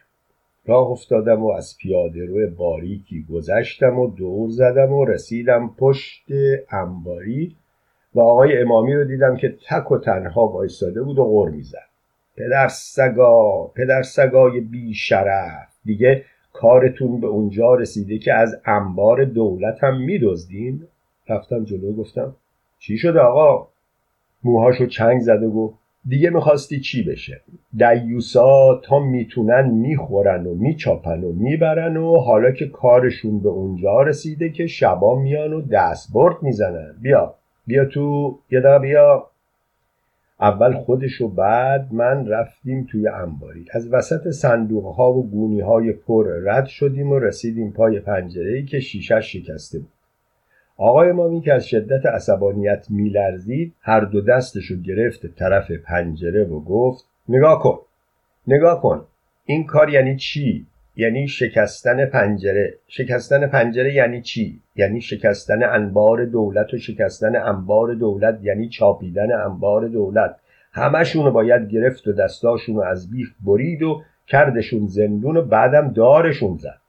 [0.66, 6.26] راه افتادم و از پیاده روی باریکی گذشتم و دور زدم و رسیدم پشت
[6.72, 7.56] انباری
[8.16, 11.78] و آقای امامی رو دیدم که تک و تنها وایستاده بود و غر می‌زد.
[12.38, 19.84] پدر سگا پدر سگای بی شرف دیگه کارتون به اونجا رسیده که از انبار دولت
[19.84, 20.88] هم میدزدین؟
[21.30, 22.36] رفتم جلو گفتم
[22.80, 23.68] چی شده آقا؟
[24.44, 27.42] موهاشو چنگ زده گفت دیگه می‌خواستی چی بشه؟
[27.78, 34.50] دیوسا تا می‌تونن می‌خورن و میچاپن و می‌برن و حالا که کارشون به اونجا رسیده
[34.50, 36.96] که شبا میان و دستبرد می‌زنن.
[37.02, 37.36] بیا
[37.68, 39.30] بیا تو یه بیا.
[40.40, 43.66] اول خودش و بعد من رفتیم توی انباری.
[43.72, 48.66] از وسط صندوق ها و گونی های پر رد شدیم و رسیدیم پای پنجره ای
[48.66, 49.95] که شیشش شکسته بود.
[50.78, 56.60] آقای مامی که از شدت عصبانیت میلرزید هر دو دستش رو گرفت طرف پنجره و
[56.60, 57.80] گفت نگاه کن
[58.48, 59.06] نگاه کن.
[59.46, 62.74] این کار یعنی چی؟ یعنی شکستن پنجره.
[62.88, 69.88] شکستن پنجره یعنی چی؟ یعنی شکستن انبار دولت و شکستن انبار دولت یعنی چاپیدن انبار
[69.88, 70.36] دولت.
[70.72, 76.85] همشونو باید گرفت و دستاشونو از بیخ برید و کردشون زندون و بعدم دارشون زد.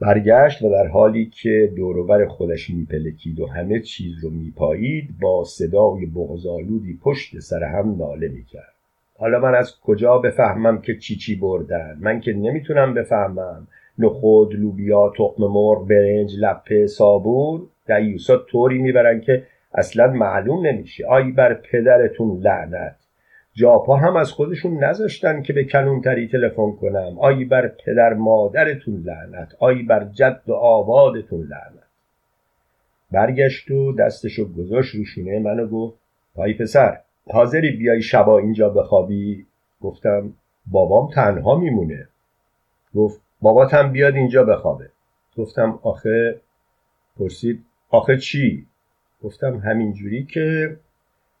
[0.00, 6.06] برگشت و در حالی که دوروبر خودش میپلکید و همه چیز رو میپایید با صدای
[6.06, 8.74] بغزالودی پشت سر هم ناله می‌کرد.
[9.18, 13.66] حالا من از کجا بفهمم که چی چی بردن؟ من که نمی‌تونم بفهمم.
[13.98, 17.62] نخود لوبیا تخم مرغ برنج لپه صابون.
[17.86, 19.42] دیوسا طوری می‌برن که
[19.74, 21.06] اصلا معلوم نمیشه.
[21.06, 22.97] آی بر پدرتون لعنت.
[23.58, 27.18] جاپا هم از خودشون نذاشتن که به کلونتری تلفن کنم.
[27.18, 29.54] آی بر پدر مادرتون لعنت.
[29.58, 31.88] آی بر جد و آبادتون لعنت.
[33.12, 35.98] برگشت و دستشو گذاشت روشونه منو گفت
[36.34, 36.98] پای پسر
[37.30, 39.46] حاضری بیای شبا اینجا بخوابی؟
[39.80, 40.32] گفتم
[40.66, 42.08] بابام تنها میمونه.
[42.94, 44.90] گفت بابات هم بیاد اینجا بخوابه.
[45.36, 46.40] گفتم آخه؟
[47.18, 48.66] پرسید آخه چی؟
[49.22, 50.76] گفتم همینجوری که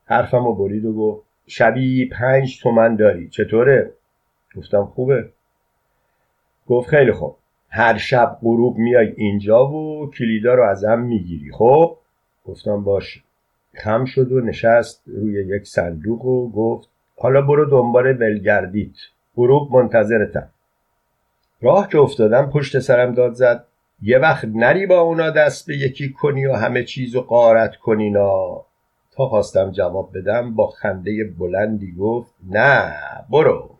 [0.04, 3.28] حرفم رو برید و گفت شبی پنج تومن داری.
[3.28, 3.90] چطوره؟
[4.56, 5.28] گفتم خوبه.
[6.68, 7.36] گفت خیلی خوب.
[7.70, 11.52] هر شب غروب میای اینجا و کلیدا رو ازم می‌گیری.
[11.52, 11.96] خب؟
[12.44, 13.20] گفتم باشه
[13.74, 18.96] خم شد و نشست روی یک صندوق و گفت حالا برو دنبال ولگردیت.
[19.36, 20.48] غروب منتظرتم.
[21.62, 23.64] راه که افتادم پشت سرم داد زد.
[24.02, 28.64] یه وقت نری با اونا دست به یکی کنی و همه چیز رو قارت کنینا.
[29.26, 32.94] خواستم جواب بدم با خنده بلندی گفت نه
[33.30, 33.70] برو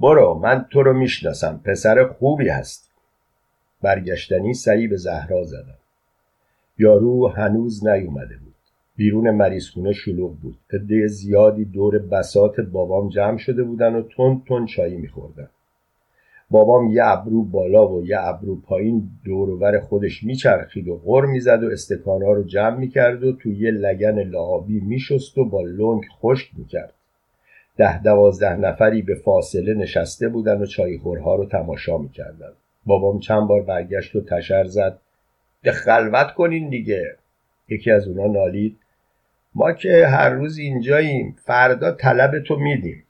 [0.00, 2.90] برو من تو رو می‌شناسم پسر خوبی هست.
[3.82, 5.78] برگشتنی سری به زهرا زدم.
[6.78, 8.54] یارو هنوز نیومده بود.
[8.96, 10.58] بیرون مریضخونه شلوغ بود.
[10.72, 15.48] عده زیادی دور بسات بابام جمع شده بودن و تند تند چایی میخوردن.
[16.54, 21.70] بابام یه ابرو بالا و یه ابرو پایین دورور خودش میچرخید و غر می‌زد و
[21.70, 26.92] استکانها رو جمع می‌کرد و تو یه لگن لعابی میشست و با لنگ خشک می‌کرد.
[27.76, 32.52] ده دوازده نفری به فاصله نشسته بودن و چایخورها رو تماشا می‌کردن
[32.86, 34.98] بابام چند بار برگشت و تشر زد.
[35.62, 37.16] به خلوت کنین دیگه.
[37.68, 38.76] یکی از اونا نالید.
[39.54, 43.04] ما که هر روز اینجاییم فردا طلب تو میدیم.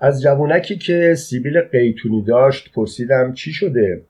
[0.00, 4.02] از جوونکی که سیبیل قیتونی داشت پرسیدم چی شده؟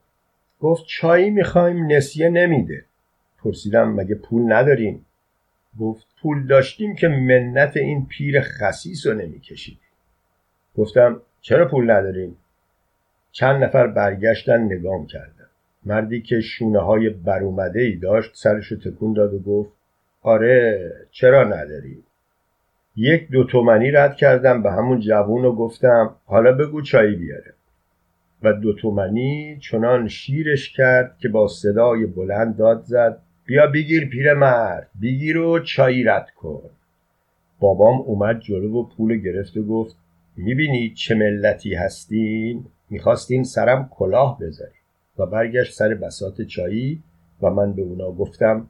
[0.61, 2.85] گفت چایی می‌خوایم نسیه نمیده.
[3.39, 5.07] پرسیدم مگه پول نداریم؟
[5.81, 9.79] گفت پول داشتیم که منت این پیر خسیس رو نمی‌کشید
[10.77, 12.37] گفتم چرا پول نداریم؟
[13.33, 15.47] چند نفر برگشتن نگام کردن.
[15.85, 19.73] مردی که شونه های برومده ای داشت سرشو تکون داد و گفت
[20.23, 22.03] آره چرا نداری
[23.01, 27.55] یک دو تومنی رد کردم به همون جوون و گفتم حالا بگو چایی بیاره.
[28.43, 34.91] و دو تومنی چنان شیرش کرد که با صدای بلند داد زد بیا بگیر پیرمرد
[35.03, 36.71] بگیر و چایی رد کن.
[37.61, 39.97] بابام اومد جلو و پول گرفت و گفت
[40.37, 44.71] می‌بینی چه ملتی هستین؟ می‌خواستین سرم کلاه بذاری
[45.19, 47.03] و برگشت سر بسات چایی
[47.43, 48.67] و من به اونا گفتم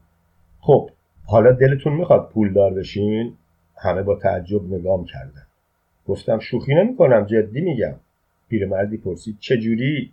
[0.59, 0.89] خب
[1.25, 3.37] حالا دلتون می‌خواد پول دار بشین؟
[3.81, 5.45] همه با تعجب نگام کردن
[6.07, 7.95] گفتم شوخی نمی کنم جدی میگم.
[8.49, 10.11] پیرمردی پرسید چجوری؟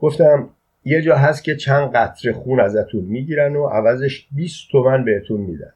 [0.00, 0.48] گفتم
[0.84, 5.72] یه جا هست که چند قطره خون ازتون می‌گیرن و عوضش 20 تومن بهتون میدن.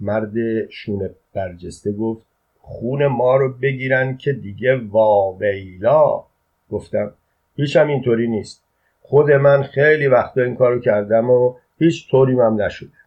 [0.00, 2.26] مرد شونه برجسته گفت
[2.60, 6.24] خون ما رو بگیرن که دیگه واویلا.
[6.70, 7.12] گفتم
[7.56, 8.62] هیچ هم اینطوری نیست.
[9.02, 12.98] خود من خیلی وقتا این کارو کردم و هیچ طوری هم نشده.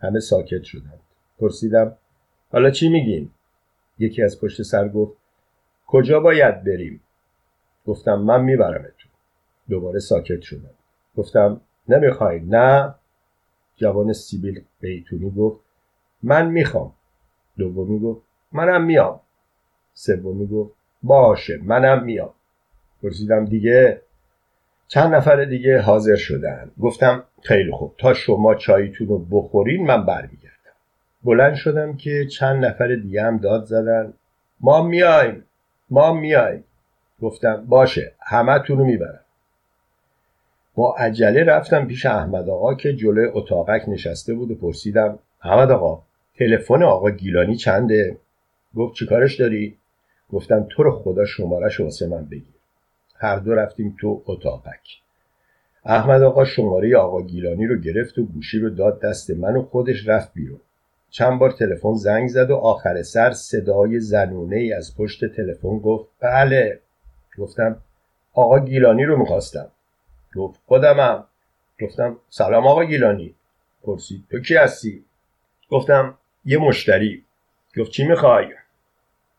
[0.00, 1.00] همه ساکت شدند.
[1.38, 1.96] پرسیدم
[2.52, 3.30] حالا چی میگین؟
[3.98, 5.18] یکی از پشت سر گفت
[5.86, 7.00] کجا باید بریم؟
[7.86, 9.10] گفتم من میبرمتون.
[9.68, 10.70] دوباره ساکت شدم.
[11.16, 12.94] گفتم نمی‌خوای نه؟
[13.76, 15.60] جوان سیبیل بیتونی گفت
[16.22, 16.92] من می‌خوام.
[17.58, 19.20] دومی گفت منم میام.
[19.94, 22.34] سومی گفت باشه منم میام.
[23.02, 24.02] پرسیدم دیگه
[24.88, 30.47] چند نفر دیگه حاضر شدن؟ گفتم خیلی خوب تا شما چایتون رو بخورین من برمیگردم.
[31.24, 34.12] بلند شدم که چند نفر دیگه هم داد زدن.
[34.60, 35.44] ما میایم
[35.90, 36.64] ما میایم.
[37.22, 39.20] گفتم باشه همه رو می‌برم.
[40.74, 46.02] با عجله رفتم پیش احمد آقا که جلوی اتاقک نشسته بود و پرسیدم احمد آقا
[46.38, 48.16] تلفن آقا گیلانی چنده؟
[48.76, 49.76] گفت چیکارش داری؟
[50.32, 52.54] گفتم تو رو خدا شمارش واسه من بگیر.
[53.14, 55.00] هر دو رفتیم تو اتاقک.
[55.84, 60.08] احمد آقا شماره آقا گیلانی رو گرفت و گوشی رو داد دست من و خودش
[60.08, 60.60] رفت بیرون.
[61.10, 66.08] چند بار تلفن زنگ زد و آخر سر صدای زنونه ای از پشت تلفن گفت
[66.20, 66.80] بله.
[67.38, 67.76] گفتم
[68.32, 69.70] آقا گیلانی رو می‌خواستم.
[70.36, 71.24] گفت خودمم.
[71.82, 73.34] گفتم سلام آقا گیلانی.
[73.82, 75.04] پرسید تو کی هستی?
[75.70, 77.24] گفتم یه مشتری.
[77.78, 78.46] گفت چی می‌خوای؟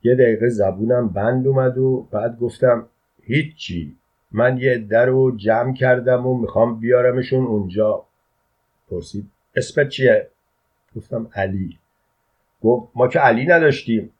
[0.03, 2.87] یه دقیقه زبونم بند اومد و بعد گفتم
[3.23, 3.95] هیچی.
[4.31, 8.05] من یه در رو جمع کردم و می‌خوام بیارمشون اونجا.
[8.89, 10.27] پرسید اسمت چیه؟
[10.95, 11.77] گفتم علی.
[12.63, 14.11] گفت ما که علی نداشتیم.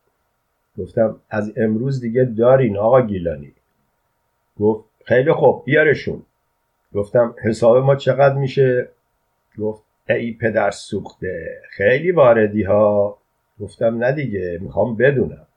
[0.78, 3.54] گفتم از امروز دیگه دارین آقا گیلانی.
[4.60, 6.24] گفت خیلی خوب بیارشون.
[6.94, 8.90] گفتم حساب ما چقدر میشه؟
[9.58, 13.18] گفت ای پدر سوخته خیلی واردی ها.
[13.60, 15.48] گفتم نه دیگه می‌خوام بدونم.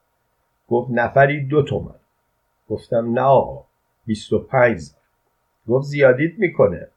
[0.68, 1.94] گفت نفری دو تومن.
[2.68, 3.64] گفتم نه آقا
[4.06, 4.82] بیست و پنج.
[5.68, 6.88] گفت زیادیت می‌کنه.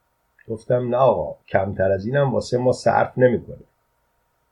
[0.47, 3.58] گفتم نه آقا کمتر از اینم واسه ما صرف نمی‌کنه.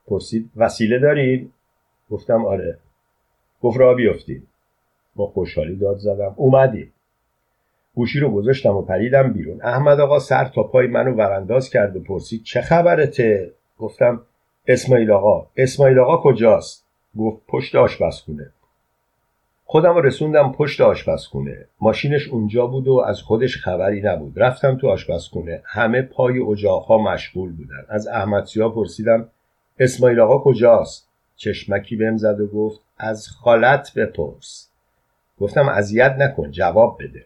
[0.08, 1.52] پرسید وسیله دارین
[2.10, 2.78] گفتم آره.
[3.62, 4.48] گفت را بیفتید
[5.16, 6.34] با خوشحالی داد زدم.
[6.36, 6.94] اومدیم.
[7.96, 9.62] گوشی رو گذاشتم و پریدم بیرون.
[9.63, 14.22] احمد آقا سر تا پای منو ورانداز کرد و پرسید چه خبرته؟ گفتم
[14.68, 15.48] اسماعیل آقا.
[15.58, 16.86] اسماعیل آقا کجاست؟
[17.20, 18.52] گفت پشت آشپزخونه.
[19.66, 21.66] خودم رسوندم پشت آشپزخونه.
[21.82, 24.39] ماشینش اونجا بود و از خودش خبری نبود.
[24.39, 25.62] رفتم تو آشپزخونه.
[25.66, 27.86] همه پای اجاقها مشغول بودن.
[27.89, 29.30] از احمد سیا پرسیدم
[29.79, 34.69] اسماعیل آقا کجاست؟ چشمکی بهم زد و گفت از خالت بپرس.
[35.39, 37.25] گفتم اذیت نکن جواب بده.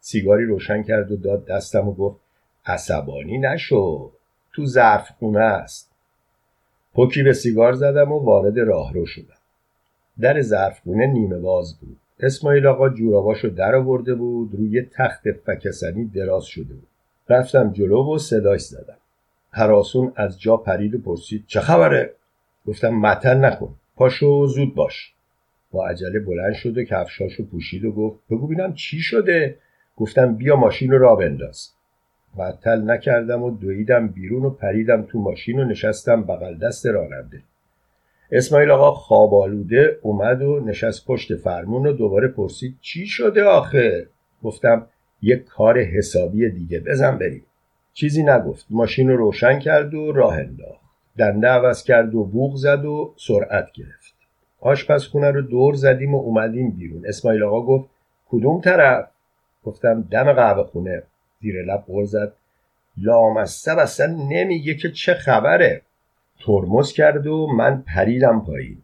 [0.00, 2.20] سیگاری روشن کرد و داد دستم و گفت
[2.66, 4.12] عصبانی نشو
[4.52, 5.90] تو ظرف خونه است.
[6.94, 9.34] پکی به سیگار زدم و وارد راهرو شدم.
[10.20, 11.96] در ظرفخونه نیمه باز بود.
[12.20, 16.88] اسماعیل آقا جوراباشو در آورده بود روی تخت فکسنی دراز شده بود.
[17.28, 18.96] رفتم جلو و صداش زدم.
[19.58, 22.14] هراسون از جا پرید و پرسید چه خبره؟
[22.66, 23.74] گفتم متن نکن.
[23.96, 25.12] پاشو زود باش.
[25.70, 29.56] با عجله بلند شد و کفشاشو پوشید و گفت بگو بینم چی شده؟
[29.96, 31.70] گفتم بیا ماشین رو را بنداز.
[32.36, 37.42] معطل نکردم و دویدم بیرون و پریدم تو ماشین و نشستم بغل دست راننده.
[38.32, 44.06] اسماعیل آقا خواب آلوده اومد و نشست پشت فرمون و دوباره پرسید چی شده آخه؟
[44.42, 44.86] گفتم
[45.22, 47.44] یک کار حسابی دیگه بزن بریم.
[47.98, 48.66] چیزی نگفت.
[48.70, 50.80] ماشین رو روشن کرد و راه انداخت.
[51.18, 54.14] دنده عوض کرد و بوغ زد و سرعت گرفت.
[54.60, 57.06] آشپزخونه رو دور زدیم و اومدیم بیرون.
[57.06, 57.90] اسماعیل آقا گفت
[58.28, 59.08] کدوم طرف؟
[59.64, 61.02] گفتم دم قهوه خونه.
[61.40, 62.32] زیر لب غر زد.
[62.96, 65.82] لامصب اصلا نمیگه که چه خبره.
[66.46, 68.78] ترمز کرد و من پریدم پایین.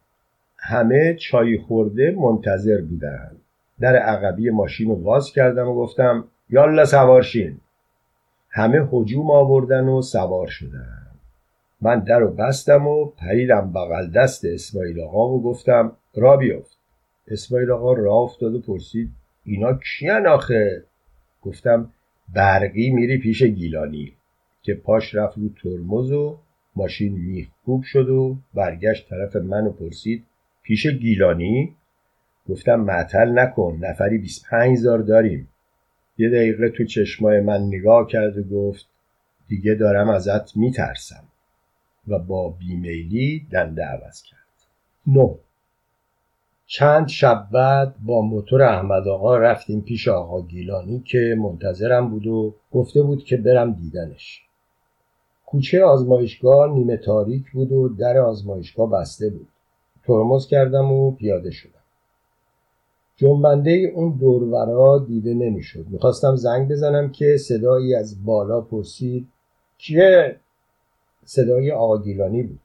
[0.58, 3.30] همه چای خورده منتظر بودن.
[3.80, 7.60] در عقبی ماشین رو باز کردم و گفتم یالا سوارشین.
[8.56, 11.06] همه هجوم آوردن و سوار شدن.
[11.80, 16.78] من در و بستم و پریدم بغل دست اسماعیل آقا و گفتم را بیفت
[17.28, 19.10] اسماعیل آقا را افتاد و پرسید
[19.44, 20.84] اینا کیان آخه؟
[21.42, 21.90] گفتم
[22.34, 24.12] برقی میری پیش گیلانی.
[24.62, 26.38] که پاش رفت رو ترمز و
[26.76, 30.24] ماشین میخکوب شد و برگشت طرف من و پرسید
[30.62, 31.76] پیش گیلانی؟
[32.48, 35.48] گفتم معطل نکن نفری 25 زار داریم.
[36.18, 38.86] یه دقیقه تو چشمای من نگاه کرد و گفت
[39.48, 41.24] دیگه دارم ازت میترسم.
[42.08, 44.38] و با بیمیلی دنده عوض کرد.
[45.06, 45.36] نو
[46.66, 52.54] چند شب بعد با موتور احمد آقا رفتیم پیش آقا گیلانی که منتظرم بود و
[52.72, 54.42] گفته بود که برم دیدنش.
[55.46, 59.48] کوچه آزمایشگاه نیمه تاریک بود و در آزمایشگاه بسته بود.
[60.06, 61.83] ترمز کردم و پیاده شدم.
[63.16, 65.86] جنبنده اون دورورا دیده نمی‌شد.
[65.88, 69.28] می‌خواستم زنگ بزنم که صدایی از بالا پرسید
[69.78, 70.36] کیه
[71.24, 72.60] صدای آقا بود.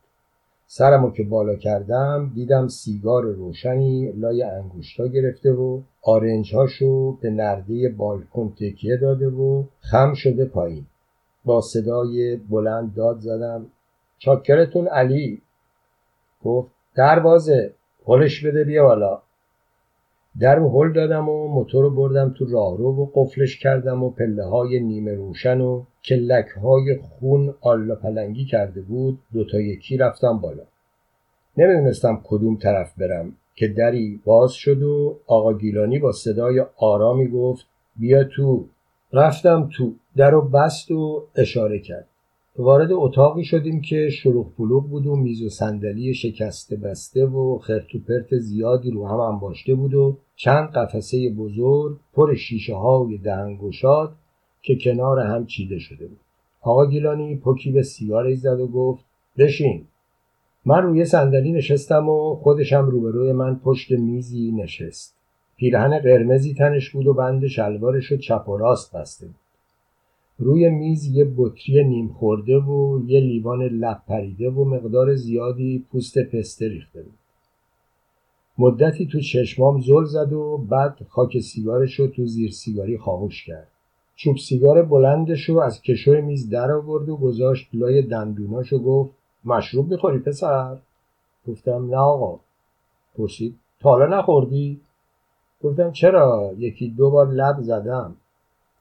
[0.67, 8.53] سرمو که بالا کردم دیدم سیگار روشنی لای انگوشتا گرفته و آرنجهاشو به نرده بالکن
[8.59, 10.85] تکیه داده و خم شده پایین.
[11.45, 13.65] با صدای بلند داد زدم
[14.17, 15.41] چاکرتون علی.
[16.43, 17.73] گفت دروازه
[18.07, 19.21] هلش بده بیا بالا.
[20.39, 24.43] در رو هل دادم و موتور رو بردم تو راهرو و قفلش کردم و پله
[24.43, 30.63] های نیمه روشن و کلک های خون آلا پلنگی کرده بود دوتا یکی رفتم بالا.
[31.58, 37.65] نمی‌دونستم کدوم طرف برم که دری باز شد و آقا گیلانی با صدای آرامی گفت
[37.95, 38.65] بیا تو.
[39.13, 42.09] رفتم تو در و بست و اشاره کرد.
[42.62, 48.38] وارد اتاقی شدیم که شلوغ پلوغ بود و میز و صندلی شکسته بسته و خرتوپرت
[48.38, 54.15] زیادی رو هم انباشته بود و چند قفسه بزرگ پر شیشه های دهنگشاد
[54.62, 56.19] که کنار هم چیده شده بود.
[56.62, 59.06] آقا گیلانی پکی به سیگاری زد و گفت
[59.38, 59.86] بشین.
[60.65, 65.15] من روی صندلی نشستم و خودشم روبروی من پشت میزی نشست.
[65.58, 69.48] پیرهن قرمزی تنش بود و بند شلوارش رو چپ و راست بسته بود.
[70.39, 76.19] روی میز یه بطری نیم خورده و یه لیوان لب پریده و مقدار زیادی پوست
[76.19, 77.13] پسته ریخته بود.
[78.58, 83.67] مدتی تو چشمام زل زد و بعد خاک سیگارش رو تو زیر سیگاری خاموش کرد.
[84.15, 89.12] چوب سیگار بلندش رو از کشوی میز در آورد و گذاشت لای دندوناش و گفت
[89.45, 90.78] مشروب می‌خوری پسر؟
[91.47, 92.39] گفتم نه آقا.
[93.17, 94.80] پرسید تا نخوردی؟
[95.63, 98.15] گفتم چرا؟ یکی دو بار لب زدم.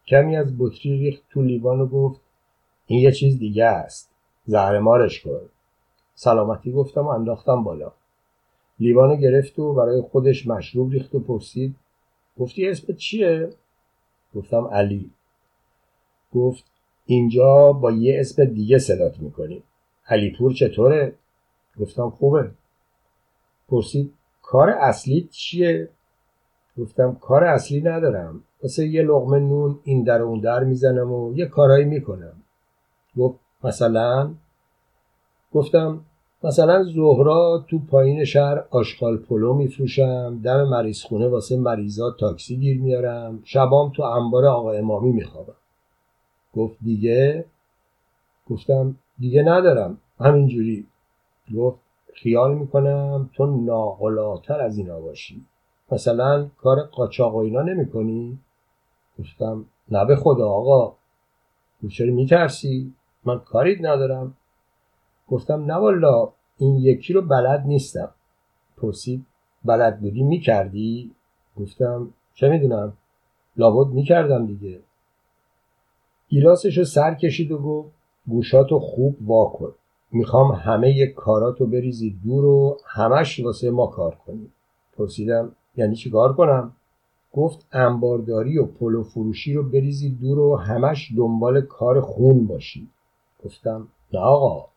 [0.09, 2.21] کمی از بطری ریخت تو لیوان و گفت
[2.87, 4.11] این یه چیز دیگه است.
[4.47, 5.40] زهر مارش کن.
[6.14, 7.92] سلامتی گفتم و انداختم بالا.
[8.81, 11.75] لیوانو گرفت و برای خودش مشروب ریخت و پرسید
[12.38, 13.51] گفتی اسم چیه؟
[14.35, 15.11] گفتم علی.
[16.35, 16.64] گفت
[17.07, 19.62] اینجا با یه اسم دیگه صدات می‌کنیم.
[20.09, 21.14] علیپور چطوره؟
[21.81, 22.51] گفتم خوبه.
[23.68, 25.88] پرسید کار اصلی چیه؟
[26.79, 28.42] گفتم کار اصلی ندارم.
[28.62, 32.33] واسه یه لغمه نون این در اون در می‌زنم و یه کارایی می‌کنم.
[33.18, 34.31] گفت مثلا؟
[35.53, 36.01] گفتم
[36.44, 42.81] مثلا زهرا تو پایین شهر آشغال پلو میفروشم دم مریض خونه واسه مریضا تاکسی گیر
[42.81, 45.55] میارم شبام تو انبار آقا امامی میخوابم.
[46.55, 47.44] گفت دیگه؟
[48.51, 49.99] گفتم دیگه ندارم.
[50.21, 50.87] همینجوری.
[51.57, 51.79] گفت
[52.14, 55.44] خیال می‌کنم تو ناقلاتر از اینا باشی.
[55.92, 58.38] مثلا کار قاچاق و اینا نمی کنی؟
[59.18, 60.94] گفتم نه به خدا آقا
[61.90, 62.92] چرا میترسی؟
[63.24, 64.35] من کاری ندارم.
[65.28, 66.28] گفتم نه والا
[66.59, 68.11] این یکی رو بلد نیستم.
[68.76, 69.26] پرسید
[69.64, 71.11] بلد بودی می‌کردی؟
[71.57, 72.92] گفتم چه می‌دونم
[73.57, 74.81] لابد می‌کردم دیگه.
[76.28, 77.90] گیلاسش رو سر کشید و گفت
[78.28, 79.74] گوشاتو خوب واکن
[80.12, 84.50] می‌خوام همه کاراتو بریزی دور و همش واسه ما کار کنی.
[84.96, 86.72] پرسیدم یعنی چی کار کنم؟
[87.38, 92.89] گفت انبارداری و پلو فروشی رو بریزی دور و همش دنبال کار خون باشی
[93.45, 94.68] گفتم نه آقا.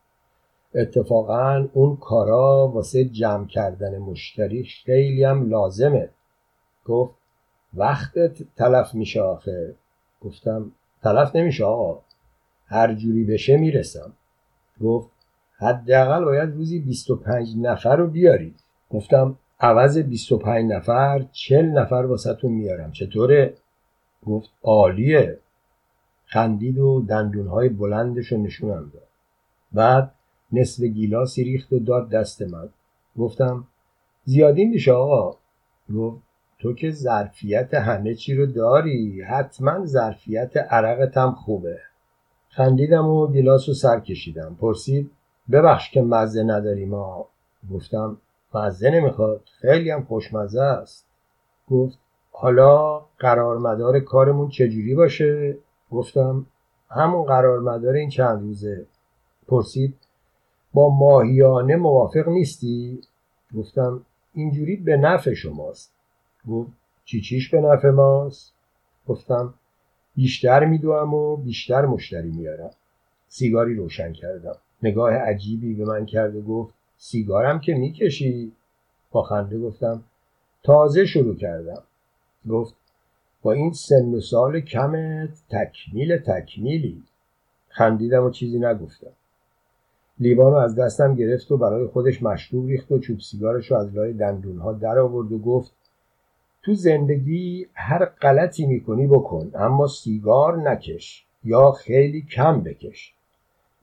[0.75, 6.09] اتفاقا اون کارا واسه جمع کردن مشتری خیلی هم لازمه.
[6.85, 7.15] گفت
[7.73, 9.75] وقتت تلف میشه آخه.
[10.21, 10.71] گفتم
[11.03, 11.99] تلف نمیشه آقا.
[12.65, 14.13] هر جوری بشه می‌رسم.
[14.81, 15.09] گفت
[15.57, 18.55] حداقل باید روزی 25 نفر رو بیاری
[18.91, 22.91] گفتم عوض 25 نفر 40 نفر واسهتون میارم.
[22.91, 23.53] چطوره؟
[24.25, 25.39] گفت عالیه.
[26.25, 29.07] خندید و دندونهای بلندش رو نشونم داد.
[29.71, 30.11] بعد
[30.51, 32.69] نصف گیلاسی ریخت و داد دست من.
[33.17, 33.67] گفتم
[34.25, 35.37] زیادی میشه آقا؟
[35.95, 36.21] گفت
[36.59, 39.21] تو که ظرفیت همه چی رو داری.
[39.21, 41.79] حتما ظرفیت عرقت خوبه.
[42.49, 44.57] خندیدم و گیلاس رو سر کشیدم.
[44.61, 45.11] پرسید
[45.51, 47.27] ببخش که مزه نداری ما
[47.71, 48.17] گفتم
[48.53, 49.41] مزه نمی‌خواد.
[49.61, 51.05] خیلی هم خوشمزه است.
[51.69, 51.99] گفت
[52.31, 55.57] حالا قرارمدار کارمون چجوری باشه؟
[55.91, 56.45] گفتم
[56.89, 58.85] همون قرارمدار این چند روزه.
[59.47, 59.95] پرسید
[60.73, 63.01] با ماهیانه موافق نیستی؟
[63.57, 64.01] گفتم
[64.33, 65.91] اینجوری به نفع شماست.
[66.49, 66.71] گفت
[67.05, 68.53] چی چیش به نفع ماست؟
[69.07, 69.53] گفتم
[70.15, 72.71] بیشتر میدوم و بیشتر مشتری میارم.
[73.27, 74.55] سیگاری روشن کردم.
[74.83, 76.73] نگاه عجیبی به من کرد و گفت
[77.03, 78.51] سیگارم که می‌کشی؟
[79.11, 80.03] با خنده گفتم.
[80.63, 81.83] تازه شروع کردم.
[82.49, 82.75] گفت
[83.41, 87.03] با این سن و سال کمت تکمیل تکمیلی.
[87.69, 89.11] خندیدم و چیزی نگفتم.
[90.19, 93.95] لیوان رو از دستم گرفت و برای خودش مشروب ریخت و چوب سیگارش رو از
[93.95, 95.71] لای دندونها در آورد و گفت
[96.63, 103.13] تو زندگی هر غلطی می‌کنی بکن اما سیگار نکش یا خیلی کم بکش.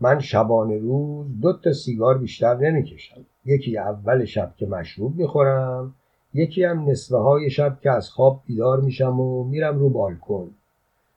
[0.01, 3.21] من شبانه روز دو تا سیگار بیشتر نمی‌کشم.
[3.45, 5.95] یکی اول شب که مشروب می‌خورم
[6.35, 10.51] یکی هم نصفه های شب که از خواب بیدار میشم و میرم رو بالکن.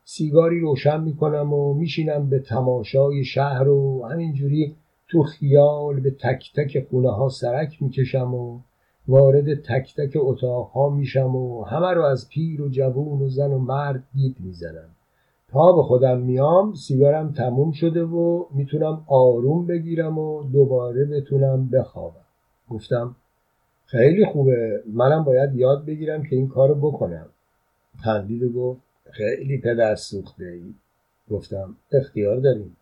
[0.03, 4.75] سیگاری روشن می‌کنم و میشینم به تماشای شهر و همینجوری
[5.07, 8.59] تو خیال به تک تک خونه ها سرک می‌کشم و
[9.07, 13.51] وارد تک تک اتاق ها میشم و همه رو از پیر و جوون و زن
[13.51, 14.89] و مرد دید می‌زنم.
[15.51, 22.25] تا به خودم میام سیگارم تموم شده و می‌تونم آروم بگیرم و دوباره بتونم بخوابم.
[22.69, 23.15] گفتم
[23.85, 27.25] خیلی خوبه منم باید یاد بگیرم که این کارو بکنم.
[28.03, 28.81] خندید و گفت
[29.11, 30.73] خیلی پدر سوخته ای
[31.31, 32.77] گفتم اختیار داریم.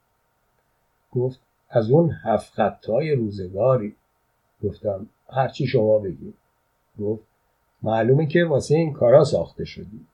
[1.12, 1.40] گفت
[1.70, 3.96] از اون هفت خطای روزگاری.
[4.64, 6.34] گفتم هرچی شما بگید.
[7.00, 7.24] گفت
[7.84, 10.06] معلومه که واسه این کارا ساخته شدی.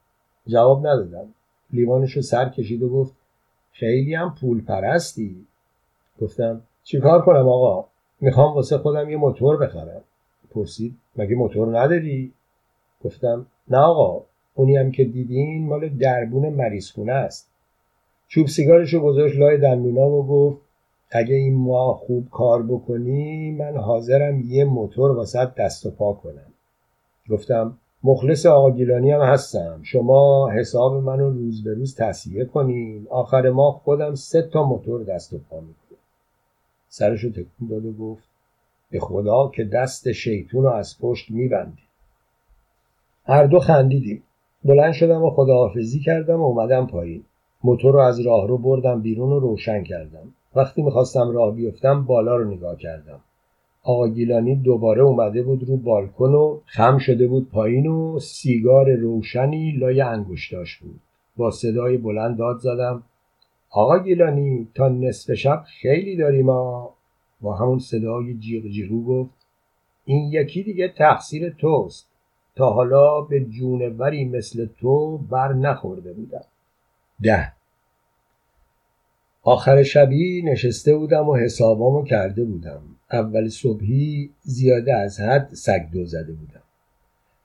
[0.47, 1.27] جواب ندادم.
[1.75, 3.15] لیوانش رو سر کشید و گفت
[3.71, 5.45] خیلی هم پول پرستی.
[6.21, 7.85] گفتم چیکار کنم آقا؟
[8.21, 10.01] می‌خوام واسه خودم یه موتور بخرم.
[10.51, 12.33] پرسید مگه موتور نداری؟
[13.03, 14.23] گفتم نه آقا
[14.55, 17.49] اونی هم که دیدین مال دربون مریض خونه است.
[18.27, 20.61] چوب سیگارش رو گذاشت لای دندونا و گفت
[21.11, 26.53] اگه این ماه خوب کار بکنی من حاضرم یه موتور واسط دست و پا کنم.
[27.29, 27.77] گفتم
[28.07, 29.79] مخلص آقا گیلانی هم هستم.
[29.83, 33.07] شما حساب منو روز به روز تصیه کنین.
[33.09, 35.99] آخر ماه خودم سه تا موتور دست و پا می‌کنم.
[36.89, 38.29] سرشو تکون داد و گفت
[38.91, 41.83] به خدا که دست شیطون رو از پشت میبندی.
[43.25, 44.23] هر دو خندیدیم.
[44.65, 47.23] بلند شدم و خداحافظی کردم و اومدم پایین.
[47.63, 50.33] موتور رو از راه رو بردم بیرون و روشن کردم.
[50.55, 53.19] وقتی می‌خواستم راه بیفتم بالا رو نگاه کردم.
[53.85, 59.71] آقا گیلانی دوباره اومده بود رو بالکن و خم شده بود پایین و سیگار روشنی
[59.71, 60.99] لای انگشتاش بود.
[61.37, 63.03] با صدای بلند داد زدم
[63.69, 66.93] آقا گیلانی تا نصف شب خیلی داریم ما
[67.41, 69.31] با همون صدای جیغ جیغو گفت
[70.05, 72.09] این یکی دیگه تقصیر توست.
[72.55, 76.45] تا حالا به جونوری مثل تو بر نخورده بودم.
[77.23, 77.51] ده.
[79.43, 82.81] آخر شبی نشسته بودم و حسابامو کرده بودم.
[83.11, 86.61] اول صبحی زیاده از حد سگ دو زده بودم.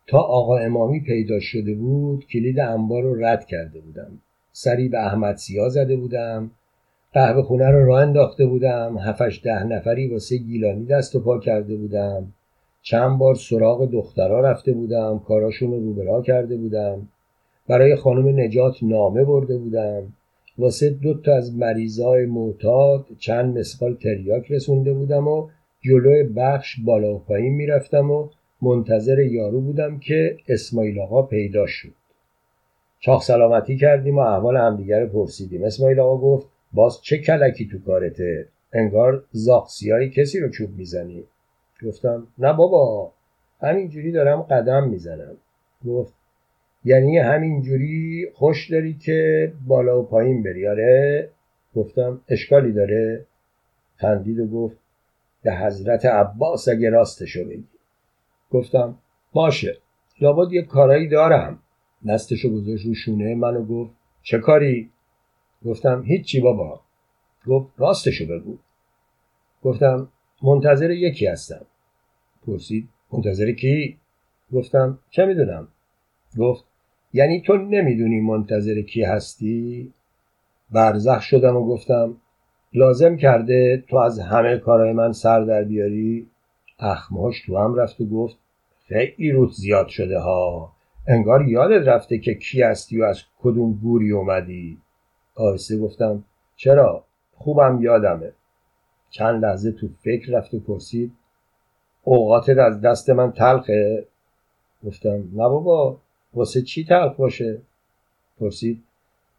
[0.06, 4.10] تا آقا امامی پیدا شده بود کلید انبار رو رد کرده بودم.
[4.52, 6.50] سری به احمد سیا زده بودم.
[7.12, 8.98] قهوه خونه رو راه انداخته بودم.
[8.98, 12.32] هفش ده نفری واسه گیلانی دست و پا کرده بودم.
[12.82, 15.18] چند بار سراغ دخترها رفته بودم.
[15.18, 17.08] کاراشون رو روبرا کرده بودم.
[17.68, 20.02] برای خانم نجات نامه برده بودم.
[20.60, 25.48] واسه دو تا از مریضای معتاد چند مسقال تریاک رسونده بودم و
[25.80, 28.28] جلوی بخش بالا و پایین می‌رفتم و
[28.62, 31.92] منتظر یارو بودم که اسماعیل آقا پیدا شد.
[33.00, 35.64] چاخ سلامتی کردیم و احوال همدیگر پرسیدیم.
[35.64, 41.24] اسماعیل آقا گفت باز چه کلکی تو کارته؟ انگار زاخسیایی کسی رو چوب می‌زنی.
[41.86, 43.12] گفتم نه بابا
[43.60, 45.36] همینجوری دارم قدم می‌زنم.
[45.86, 46.14] گفت
[46.84, 50.68] یعنی همینجوری خوش داری که بالا و پایین بری.
[50.68, 51.30] آره
[51.74, 53.26] گفتم اشکالی داره.
[53.96, 54.76] خندید و گفت
[55.42, 57.64] به حضرت عباس اگه راستشو بگی.
[58.50, 58.98] گفتم
[59.32, 59.76] باشه
[60.20, 61.58] لابد یه کارایی دارم.
[62.08, 63.90] دستشو گذاشت رو شونه منو گفت
[64.22, 64.90] چه کاری؟
[65.64, 66.80] گفتم هیچی بابا.
[67.46, 68.58] گفت راستشو بگو.
[69.62, 70.08] گفتم
[70.42, 71.66] منتظر یکی هستم.
[72.46, 73.98] پرسید منتظر کی؟
[74.52, 75.68] گفتم چه می‌دونم.
[76.38, 76.64] گفت
[77.12, 79.92] یعنی تو نمی‌دونی منتظر کی هستی؟
[80.70, 82.16] برزخ شدم و گفتم
[82.72, 86.26] لازم کرده تو از همه کارهای من سر در بیاری؟
[86.78, 88.36] اخماش تو هم رفت و گفت
[88.88, 90.72] خیلی روت زیاد شده ها.
[91.06, 94.78] انگار یادت رفته که کی هستی و از کدوم گوری اومدی.
[95.34, 96.24] آهسته گفتم
[96.56, 97.04] چرا؟
[97.34, 98.32] خوبم یادمه.
[99.10, 101.12] چند لحظه تو فکر رفت و پرسید
[102.02, 104.06] اوقاتت از دست من تلخه؟
[104.86, 105.98] گفتم نه بابا
[106.34, 107.58] واسه چی تلخ باشه؟
[108.40, 108.82] پرسید.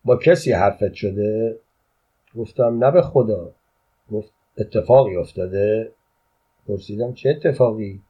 [0.05, 1.59] با کسی حرفت شده؟
[2.35, 3.51] گفتم نه به خدا.
[4.11, 5.91] گفت اتفاقی افتاده؟
[6.67, 8.01] پرسیدم چه اتفاقی؟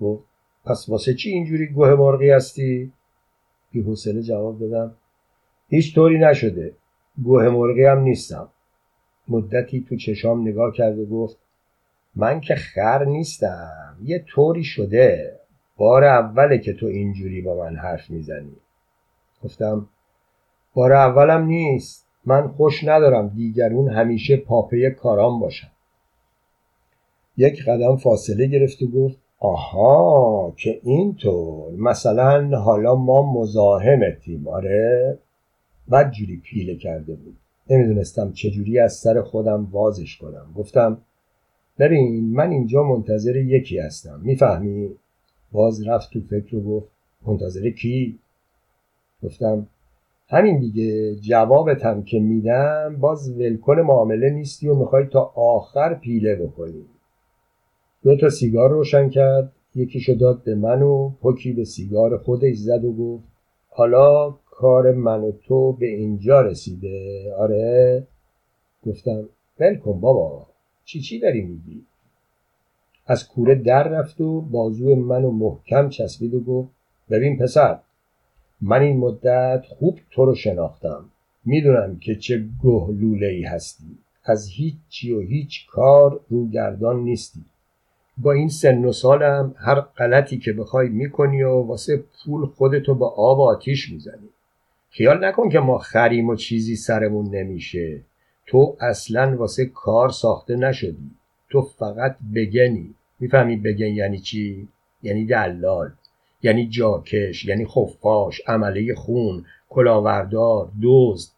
[0.00, 0.24] گفت
[0.64, 2.92] پس واسه چی اینجوری گوه مرغی هستی؟
[3.72, 4.94] بی حوصله جواب دادم.
[5.68, 6.72] هیچ طوری نشده.
[7.22, 8.48] گوه مرغی هم نیستم.
[9.28, 11.36] مدتی تو چشام نگاه کرد و گفت
[12.14, 13.96] من که خر نیستم.
[14.04, 15.38] یه طوری شده.
[15.82, 18.52] بار اوله که تو اینجوری با من حرف می‌زنی.
[19.44, 19.88] گفتم
[20.74, 22.06] بار اولم نیست.
[22.24, 25.68] من خوش ندارم دیگرون همیشه پاپه کارام باشن.
[27.36, 31.72] یک قدم فاصله گرفت و گفت آها که اینطور.
[31.72, 34.48] مثلا حالا ما مزاحمتیم.
[34.48, 35.18] آره.
[35.92, 37.36] بد جوری پیله کرده بود.
[37.70, 40.46] نمی‌دونستم چجوری از سر خودم وازش کنم.
[40.56, 40.98] گفتم
[41.78, 44.20] ببین من اینجا منتظر یکی هستم.
[44.22, 44.90] می‌فهمی؟
[45.52, 46.88] باز رفت تو فکر و گفت
[47.26, 48.18] منتظر کی؟
[49.22, 49.66] گفتم
[50.28, 56.84] همین دیگه جوابتم که میدم باز ولکن معامله نیستی و می‌خوای تا آخر پیله بکنی.
[58.02, 62.84] دو تا سیگار روشن کرد یکیشو داد به من و پکی به سیگار خودش زد
[62.84, 63.24] و گفت
[63.68, 67.26] حالا کار من و تو به اینجا رسیده.
[67.38, 68.06] آره؟
[68.86, 69.28] گفتم
[69.60, 70.46] ول کن بابا
[70.84, 71.84] چی چی داری میگی؟
[73.06, 76.68] از کوره در رفت و بازو منو محکم چسبید و گفت
[77.10, 77.78] ببین پسر
[78.60, 81.04] من این مدت خوب تو رو شناختم.
[81.44, 83.98] می‌دونم که چه گهلوله ای هستی.
[84.24, 87.44] از هیچی و هیچ کار روگردان نیستی.
[88.18, 93.08] با این سن و سالم هر غلطی که بخوای می‌کنی و واسه پول خودتو با
[93.08, 94.28] آب و آتیش می‌زنی.
[94.90, 98.00] خیال نکن که ما خریم و چیزی سرمون نمیشه.
[98.46, 101.10] تو اصلا واسه کار ساخته نشدی.
[101.52, 102.94] تو فقط بگنی.
[103.20, 104.68] می‌فهمی بگن یعنی چی؟
[105.02, 105.90] یعنی دلال
[106.42, 111.30] یعنی جاکش یعنی خفاش عمله خون کلاوردار دزد.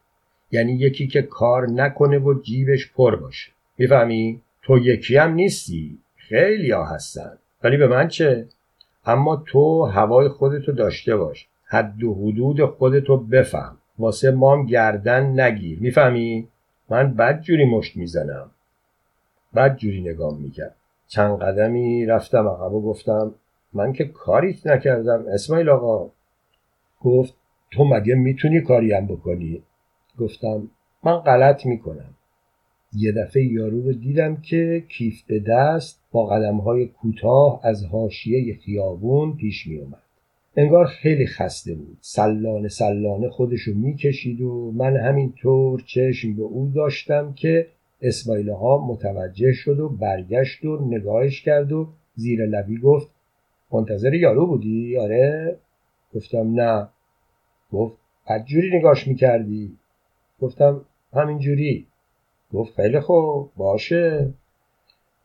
[0.50, 3.50] یعنی یکی که کار نکنه و جیبش پر باشه.
[3.78, 5.98] می‌فهمی؟ تو یکی هم نیستی.
[6.16, 7.38] خیلی ها هستن.
[7.62, 8.46] ولی به من چه؟
[9.06, 11.46] اما تو هوای خودتو داشته باش.
[11.66, 13.76] حد و حدود خودتو بفهم.
[13.98, 15.78] واسه مام گردن نگیر.
[15.80, 16.48] می‌فهمی؟
[16.90, 18.50] من بد جوری مشت می‌زنم.
[19.56, 20.76] بد جوری نگام می‌کرد.
[21.08, 23.34] چند قدمی رفتم عقب و گفتم
[23.72, 25.24] من که کاریت نکردم.
[25.28, 26.10] اسماعیل آقا.
[27.02, 27.34] گفت
[27.70, 29.62] تو مگه می‌تونی کاریم بکنی؟
[30.18, 30.68] گفتم
[31.04, 32.14] من غلط می‌کنم.
[32.96, 38.54] یه دفعه یارو رو دیدم که کیف به دست با قدم های کوتاه از حاشیه
[38.54, 40.02] خیابون پیش می اومد.
[40.56, 41.98] انگار خیلی خسته بود.
[42.00, 47.66] سلانه سلانه خودشو می‌کشید و من همینطور چشم به او داشتم که
[48.00, 53.08] اسماعیل ها متوجه شد و برگشت و نگاهش کرد و زیر لبی گفت
[53.72, 55.56] منتظر یارو بودی؟ آره.
[56.14, 56.88] گفتم نه.
[57.72, 57.96] گفت
[58.28, 59.78] بدجوری نگاش می‌کردی.
[60.40, 60.80] گفتم
[61.12, 61.86] همینجوری.
[62.52, 64.32] گفت خیلی خوب باشه.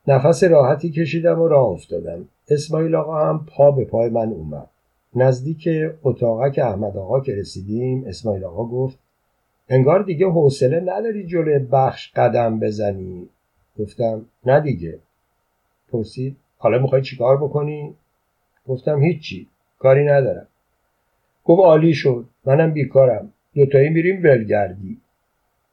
[0.08, 2.28] نفس راحتی کشیدم و راه افتادم.
[2.50, 4.70] اسماعیل آقا هم پا به پای من اومد.
[5.16, 5.70] نزدیک
[6.04, 9.00] اتاقک احمد آقا که رسیدیم اسماعیل آقا گفت
[9.70, 13.30] انگار دیگه حوصله نداری جلوی بخش قدم بزنی.
[13.80, 15.00] گفتم نه دیگه.
[15.92, 17.96] پرسید حالا می‌خوای چیکار بکنی؟
[18.68, 19.48] گفتم هیچی
[19.80, 20.48] کاری ندارم.
[21.46, 23.34] گفت عالی شد منم بیکارم.
[23.54, 24.98] دوتایی میریم ولگردی.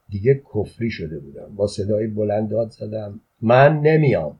[0.09, 1.55] دیگه کفری شده بودم.
[1.55, 4.39] با صدای بلند داد زدم من نمیام.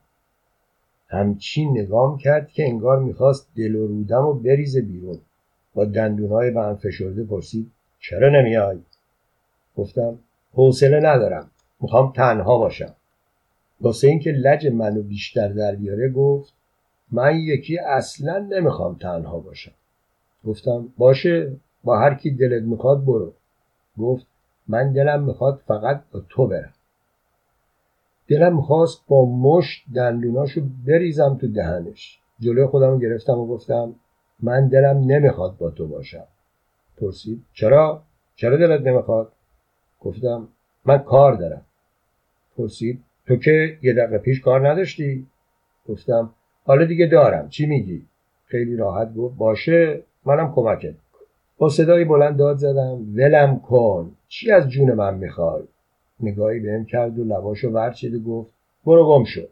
[1.08, 5.20] همچین نگام کرد که انگار می‌خواست دل و رودم و بریزه بیرون.
[5.74, 8.78] با دندونهای به هم فشرده پرسید چرا نمیای؟
[9.78, 10.20] گفتم
[10.54, 11.52] حوصله ندارم
[11.82, 12.94] می‌خوام تنها باشم.
[13.82, 16.54] واسه اینکه لج منو بیشتر در بیاره گفت
[17.12, 19.72] من یکی اصلا نمی‌خوام تنها باشم.
[20.46, 23.34] گفتم باشه با هر کی دلت می‌خواد برو.
[24.00, 24.26] گفت
[24.68, 26.74] من دلم می‌خواد فقط با تو برم.
[28.28, 32.20] دلم می‌خواست با مشت دندوناشو بریزم تو دهنش.
[32.40, 33.96] جلوی خودم گرفتم و گفتم
[34.40, 36.28] من دلم نمی‌خواد با تو باشم.
[36.98, 38.04] پرسید چرا؟
[38.36, 39.32] چرا دلت نمی‌خواد؟
[40.02, 40.48] گفتم
[40.86, 41.62] من کار دارم.
[42.58, 45.28] پرسید تو که یه دقیقه پیش کار نداشتی؟
[45.90, 46.30] گفتم
[46.66, 48.06] حالا دیگه دارم چی میگی؟
[48.46, 50.94] خیلی راحت گفت باشه منم کمکت
[51.58, 55.64] با صدای بلند داد زدم ولم کن چی از جون من می‌خوای؟
[56.20, 58.50] نگاهی بهم کرد و لباشو ورچید و گفت
[58.86, 59.50] برو گم شد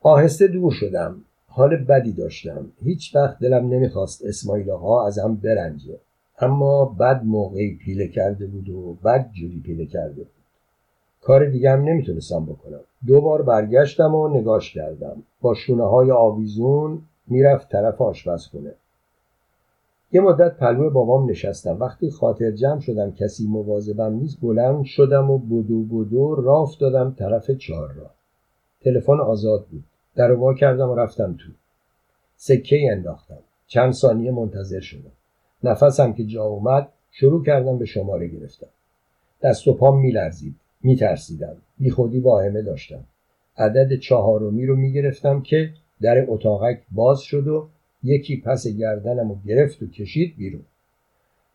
[0.00, 2.72] آهسته دور شدم حال بدی داشتم.
[2.84, 5.98] هیچ وقت دلم نمی‌خواست اسماعیل آقا ازم برنجه.
[6.38, 10.30] اما بد موقعی پیله کرده بود و بد جوری پیله کرده بود.
[11.22, 12.80] کار دیگه هم نمی‌تونستم بکنم.
[13.06, 15.22] دو بار برگشتم و نگاش کردم.
[15.40, 18.72] با شونه های آویزون می‌رفت طرف آشپزخونه
[20.12, 21.80] یه مدت پلو بابام نشستم.
[21.80, 27.50] وقتی خاطر جمع شدم کسی مواظبم نیست بلند شدم و بدو بدو راف دادم طرف
[27.50, 28.10] چهار را
[28.80, 29.84] تلفن آزاد بود.
[30.14, 31.48] در وا کردم و رفتم تو.
[32.36, 33.38] سکه انداختم.
[33.66, 35.12] چند ثانیه منتظر شدم.
[35.64, 38.66] نفسم که جا اومد شروع کردم به شماره گرفتم
[39.42, 41.56] دست و پام میلرزید میترسیدم.
[41.78, 43.04] بیخودی واهمه داشتم.
[43.58, 47.68] عدد چهارمی رو می‌گرفتم که در اتاقک باز شد و
[48.02, 50.64] یکی پس گردنم و گرفت و کشید بیرون.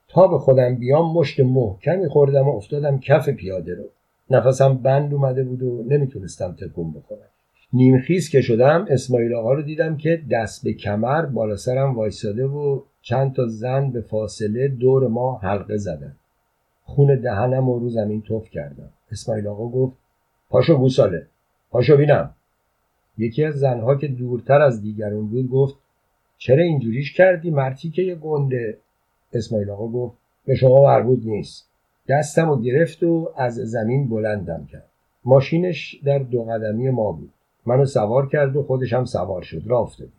[0.08, 3.84] تا به خودم بیام مشت محکمی خوردم و افتادم کف پیاده رو.
[4.30, 7.31] نفسم بند اومده بود و نمی‌تونستم تکون بخورم.
[7.74, 12.82] نیمخیز که شدم اسماعیل آقا رو دیدم که دست به کمر بالا سرم وایساده و
[13.02, 16.16] چند تا زن به فاصله دور ما حلقه زدن.
[16.84, 18.90] خون دهنم و رو زمین توف کردم.
[19.12, 19.98] اسماعیل آقا گفت
[20.50, 21.28] پاشو گوساله
[21.70, 22.34] پاشو بینم.
[23.18, 25.76] یکی از زنها که دورتر از دیگرون بود گفت
[26.38, 28.78] چرا اینجوریش کردی؟ مرتی که یه گنده.
[29.34, 31.68] اسماعیل آقا گفت به شما مربوط نیست.
[32.10, 34.90] دستم و گرفت و از زمین بلندم کرد.
[35.26, 37.34] ماشینش در دو قدمی ما بود.
[37.66, 40.14] منو سوار کرد و خودش هم سوار شد را افتادیم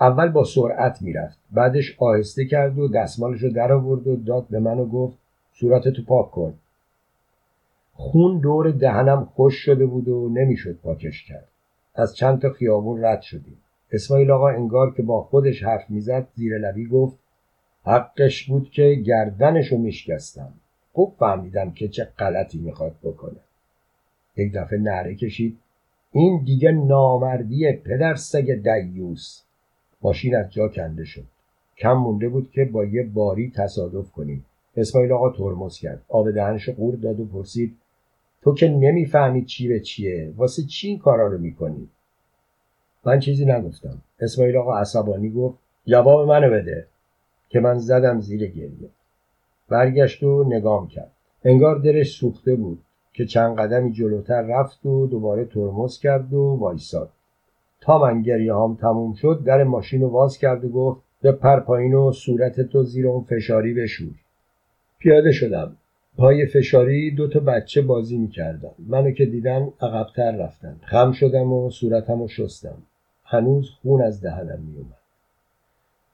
[0.00, 4.58] اول با سرعت می‌رفت بعدش آهسته کرد و دستمالش رو در آورد و داد به
[4.58, 5.18] من و گفت
[5.52, 6.54] صورتتو پاک کن.
[7.94, 11.48] خون دور دهنم خوش شده بود و نمی‌شد پاکش کرد.
[11.94, 13.58] از چند تا خیابون رد شدیم.
[13.92, 17.18] اسماعیل آقا انگار که با خودش حرف می‌زد زیر لبی گفت
[17.84, 20.52] حقش بود که گردنشو میشکستم.
[20.92, 23.40] خوب فهمیدم که چه غلطی می‌خواد بکنه.
[24.36, 25.58] یک دفعه نعره کشید
[26.12, 29.42] این دیگه نامردی پدر سگ دیوس.
[30.02, 31.24] ماشین از جا کنده شد.
[31.78, 34.46] کم مونده بود که با یه باری تصادف کنیم.
[34.76, 36.02] اسماعیل آقا ترمز کرد.
[36.08, 37.76] آب دهنش قورت داد و پرسید
[38.42, 41.88] تو که نمی‌فهمی چی به چیه؟ واسه چی این کارا رو می‌کنی؟
[43.04, 43.98] من چیزی نگفتم.
[44.20, 46.86] اسماعیل آقا عصبانی گفت جواب منو بده
[47.48, 48.88] که من زدم زیر گریه.
[49.68, 51.10] برگشت و نگام کرد.
[51.44, 52.78] انگار دلش سوخته بود.
[53.16, 57.10] که چند قدمی جلوتر رفت و دوباره ترمز کرد و وایساد.
[57.80, 61.60] تا من گریه هم تموم شد در ماشین رو باز کرد و گفت به پر
[61.60, 64.14] پایین و صورت تو زیر اون فشاری بشور.
[64.98, 65.76] پیاده شدم.
[66.16, 68.70] پای فشاری دو تا بچه بازی می‌کردن.
[68.88, 70.76] منو که دیدن عقبتر رفتن.
[70.82, 72.76] خم شدم و صورتم رو شستم.
[73.24, 74.96] هنوز خون از دهنم میومد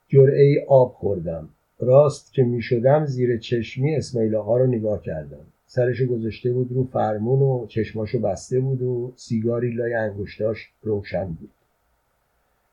[0.09, 1.49] جرعه آب خوردم.
[1.81, 5.47] راست که می‌شدم زیر چشمی اسماعیل آقا رو نگاه کردم.
[5.75, 11.51] سرشو گذاشته بود رو فرمون و چشماشو بسته بود و سیگاری لای انگشتاش روشن بود.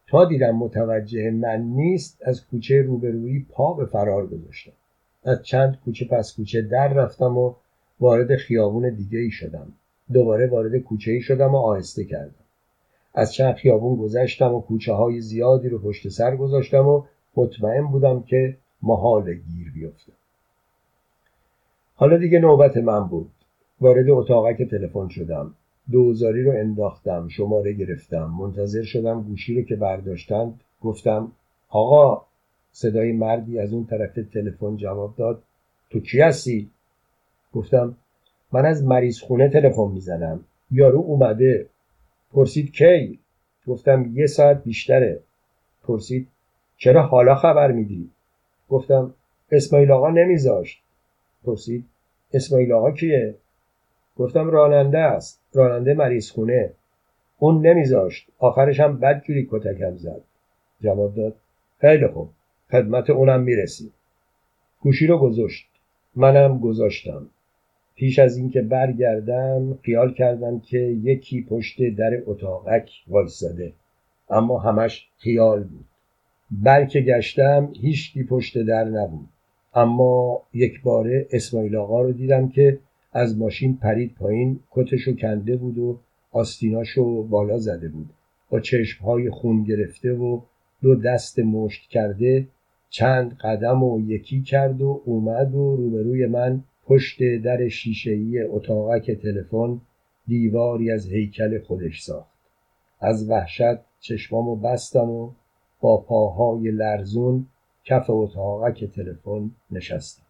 [0.07, 4.71] تا دیدم متوجه من نیست از کوچه روبرویی پا به فرار گذاشتم.
[5.23, 7.53] از چند کوچه پس کوچه در رفتم و
[7.99, 9.67] وارد خیابون دیگه ای شدم.
[10.13, 12.45] دوباره وارد کوچه ای شدم و آهسته کردم.
[13.13, 17.03] از چند خیابون گذشتم و کوچه های زیادی رو پشت سر گذاشتم و
[17.35, 20.18] مطمئن بودم که محال گیر بیفتم.
[21.99, 23.31] حالا دیگه نوبت من بود.
[23.81, 25.53] وارد اتاقک تلفن شدم.
[25.91, 28.33] دوزاری رو انداختم شماره گرفتم.
[28.39, 31.31] منتظر شدم گوشی رو که برداشتند گفتم
[31.69, 32.25] آقا
[32.71, 35.43] صدای مردی از اون طرف تلفن جواب داد.
[35.89, 36.69] تو کی هستی؟
[37.53, 37.95] گفتم
[38.51, 40.39] من از مریض خونه تلفن می‌زنم.
[40.71, 41.65] یارو اومده.
[42.33, 43.19] پرسید کی؟
[43.67, 45.19] گفتم یه ساعت بیشتره.
[45.83, 46.27] پرسید
[46.77, 48.09] چرا حالا خبر میدی؟
[48.69, 49.13] گفتم
[49.51, 50.83] اسماعیل آقا نمیذاشت.
[51.43, 51.85] پرسید
[52.33, 53.35] اسماعیل آقا کیه؟
[54.17, 56.71] گفتم راننده است راننده مریض خونه.
[57.39, 60.21] اون نمیذاشت آخرش هم بدجوری کتکم زد.
[60.81, 61.35] جواب داد
[61.81, 62.29] خیلی خوب
[62.71, 63.93] خدمت اونم می‌رسیم
[64.81, 65.67] گوشی رو گذاشت
[66.15, 67.29] منم گذاشتم.
[67.95, 73.73] پیش از اینکه برگردم خیال کردم که یکی پشت در اتاقک وایستاده.
[74.29, 75.85] اما همش خیال بود.
[76.51, 79.29] بلکه گشتم هیچکی پشت در نبود.
[79.73, 82.79] اما یک باره اسماعیل آقا رو دیدم که
[83.13, 85.99] از ماشین پرید پایین کتشو کنده بود و
[86.31, 88.09] آستیناشو بالا زده بود.
[88.49, 90.41] با چشمهای خون گرفته و
[90.81, 92.47] دو دست مشت کرده
[92.89, 99.81] چند قدم و یکی کرد و اومد و روبروی من پشت در شیشهای اتاقک تلفن
[100.27, 102.29] دیواری از هیکل خودش ساخت.
[103.01, 105.31] از وحشت چشمامو بستم و
[105.81, 107.45] با پاهای لرزون
[107.89, 110.28] کف اتاقک تلفن نشستم.